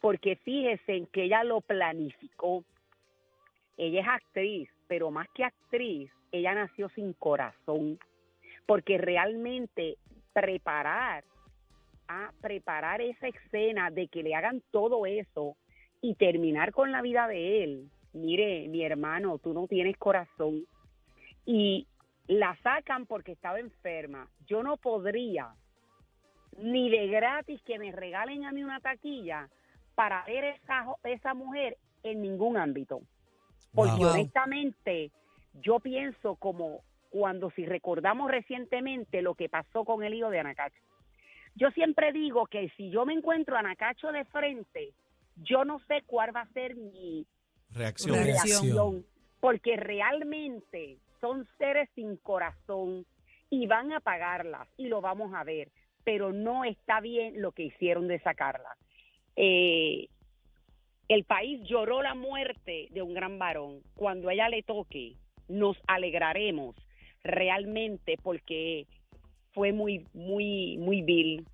porque 0.02 0.36
fíjese 0.36 0.96
en 0.96 1.06
que 1.06 1.22
ella 1.22 1.44
lo 1.44 1.62
planificó. 1.62 2.62
Ella 3.78 4.02
es 4.02 4.08
actriz, 4.08 4.68
pero 4.86 5.10
más 5.10 5.28
que 5.30 5.44
actriz, 5.44 6.10
ella 6.30 6.52
nació 6.52 6.90
sin 6.90 7.14
corazón, 7.14 7.98
porque 8.66 8.98
realmente 8.98 9.96
preparar 10.34 11.24
a 12.06 12.32
preparar 12.42 13.00
esa 13.00 13.28
escena 13.28 13.90
de 13.90 14.08
que 14.08 14.22
le 14.22 14.34
hagan 14.34 14.62
todo 14.70 15.06
eso 15.06 15.56
y 16.00 16.14
terminar 16.14 16.72
con 16.72 16.92
la 16.92 17.02
vida 17.02 17.26
de 17.26 17.64
él. 17.64 17.90
Mire, 18.12 18.68
mi 18.68 18.82
hermano, 18.82 19.38
tú 19.38 19.52
no 19.52 19.66
tienes 19.66 19.96
corazón. 19.96 20.64
Y 21.44 21.86
la 22.26 22.56
sacan 22.62 23.06
porque 23.06 23.32
estaba 23.32 23.60
enferma. 23.60 24.28
Yo 24.46 24.62
no 24.62 24.76
podría 24.76 25.54
ni 26.58 26.90
de 26.90 27.06
gratis 27.08 27.60
que 27.62 27.78
me 27.78 27.92
regalen 27.92 28.44
a 28.44 28.52
mí 28.52 28.64
una 28.64 28.80
taquilla 28.80 29.48
para 29.94 30.24
ver 30.24 30.44
esa, 30.44 30.86
esa 31.04 31.34
mujer 31.34 31.76
en 32.02 32.22
ningún 32.22 32.56
ámbito. 32.56 33.00
Porque 33.74 34.00
Wow. 34.00 34.12
honestamente, 34.12 35.10
yo 35.60 35.80
pienso 35.80 36.36
como 36.36 36.80
cuando 37.10 37.50
si 37.50 37.64
recordamos 37.66 38.30
recientemente 38.30 39.22
lo 39.22 39.34
que 39.34 39.48
pasó 39.48 39.84
con 39.84 40.02
el 40.02 40.14
hijo 40.14 40.30
de 40.30 40.40
Anacacho. 40.40 40.80
Yo 41.54 41.70
siempre 41.70 42.12
digo 42.12 42.46
que 42.46 42.68
si 42.76 42.90
yo 42.90 43.06
me 43.06 43.14
encuentro 43.14 43.56
a 43.56 43.60
Anacacho 43.60 44.12
de 44.12 44.24
frente, 44.26 44.92
yo 45.36 45.64
no 45.64 45.80
sé 45.86 46.02
cuál 46.06 46.34
va 46.34 46.42
a 46.42 46.52
ser 46.52 46.76
mi 46.76 47.26
Reacción. 47.70 48.14
Reacción. 48.14 48.62
reacción, 48.62 49.06
porque 49.40 49.76
realmente 49.76 50.98
son 51.20 51.46
seres 51.58 51.88
sin 51.94 52.16
corazón 52.16 53.06
y 53.50 53.66
van 53.66 53.92
a 53.92 54.00
pagarlas 54.00 54.68
y 54.76 54.86
lo 54.88 55.00
vamos 55.00 55.34
a 55.34 55.44
ver, 55.44 55.70
pero 56.04 56.32
no 56.32 56.64
está 56.64 57.00
bien 57.00 57.40
lo 57.40 57.52
que 57.52 57.64
hicieron 57.64 58.08
de 58.08 58.20
sacarla. 58.20 58.76
Eh, 59.36 60.08
el 61.08 61.24
país 61.24 61.60
lloró 61.68 62.02
la 62.02 62.14
muerte 62.14 62.88
de 62.90 63.02
un 63.02 63.14
gran 63.14 63.38
varón. 63.38 63.80
Cuando 63.94 64.28
a 64.28 64.34
ella 64.34 64.48
le 64.48 64.62
toque, 64.62 65.14
nos 65.48 65.76
alegraremos 65.86 66.74
realmente 67.22 68.16
porque 68.22 68.86
fue 69.52 69.72
muy, 69.72 70.06
muy, 70.12 70.76
muy 70.78 71.02
vil. 71.02 71.46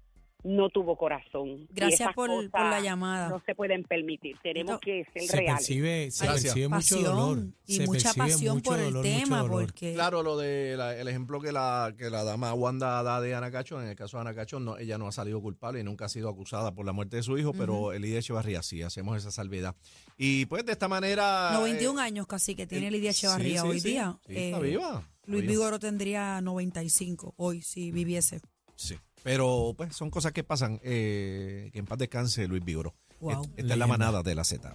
No 0.45 0.71
tuvo 0.71 0.97
corazón. 0.97 1.69
Gracias 1.71 2.13
por, 2.15 2.29
la 2.53 2.81
llamada. 2.81 3.29
No 3.29 3.41
se 3.47 3.55
pueden 3.55 3.85
permitir. 3.85 4.37
Tenemos 4.43 4.81
que 4.81 5.05
ser 5.13 5.23
se 5.23 5.37
reales. 5.37 5.59
percibe, 5.61 6.11
se 6.11 6.25
Gracias. 6.25 6.55
percibe 6.55 6.69
mucho 6.69 6.97
dolor. 6.97 7.37
pasión 7.37 7.55
y 7.67 7.77
se 7.77 7.87
mucha 7.87 8.15
pasión 8.15 8.61
por 8.61 8.79
el 8.79 8.85
dolor, 8.87 9.03
tema, 9.05 9.47
porque 9.49 9.95
Claro, 9.95 10.23
lo 10.25 10.37
de 10.37 10.75
la- 10.77 10.97
el 10.97 11.07
ejemplo 11.07 11.41
que 11.41 11.53
la 11.53 11.95
que 11.97 12.11
la 12.11 12.25
dama 12.25 12.53
Wanda 12.55 13.03
da 13.05 13.21
de 13.21 13.35
Anacacho, 13.37 13.81
en 13.81 13.89
el 13.89 13.95
caso 13.95 14.17
de 14.17 14.23
Anacacho, 14.23 14.59
no, 14.59 14.79
ella 14.79 14.99
no 14.99 15.07
ha 15.07 15.13
salido 15.13 15.41
culpable 15.41 15.81
y 15.81 15.85
nunca 15.85 16.07
ha 16.07 16.09
sido 16.09 16.29
acusada 16.29 16.75
por 16.75 16.85
la 16.87 16.93
muerte 16.93 17.17
de 17.17 17.23
su 17.23 17.39
hijo, 17.39 17.53
pero 17.53 17.93
Lidia 17.93 18.19
Echevarría 18.19 18.63
sí, 18.65 18.83
hacemos 18.83 19.17
esa 19.17 19.31
salvedad. 19.31 19.77
Y 20.19 20.47
pues 20.47 20.67
de 20.67 20.73
esta 20.73 20.89
manera... 20.89 21.53
91 21.55 22.01
eh, 22.01 22.05
años 22.05 22.27
casi 22.27 22.55
que 22.57 22.67
tiene 22.67 22.89
el- 22.89 22.95
Lidia 22.95 23.13
sí, 23.13 23.21
Echevarría 23.27 23.63
sí, 23.63 23.69
hoy 23.69 23.81
sí, 23.81 23.89
día. 23.91 24.19
sí, 24.27 24.35
está 24.37 24.59
Eh, 24.59 24.63
viva. 24.63 25.09
Luis. 25.27 25.47
Vigoro 25.47 25.79
tendría 25.79 26.41
95 26.41 27.35
hoy 27.37 27.63
si 27.63 27.93
viviese. 27.93 28.41
Sí. 28.75 28.97
Pero 29.23 29.75
pues 29.77 29.95
son 29.95 30.11
cosas 30.11 30.33
que 30.33 30.45
pasan. 30.45 30.81
eh, 30.83 31.71
que 31.73 31.79
en 31.79 31.87
paz 31.87 31.99
descanse 31.99 32.47
Luis 32.49 32.65
Vigoro. 32.65 32.95
Wow. 33.21 33.43
Esta 33.57 33.73
es 33.75 33.79
la 33.79 33.87
manada 33.87 34.23
de 34.23 34.35
la 34.35 34.45
Z. 34.45 34.75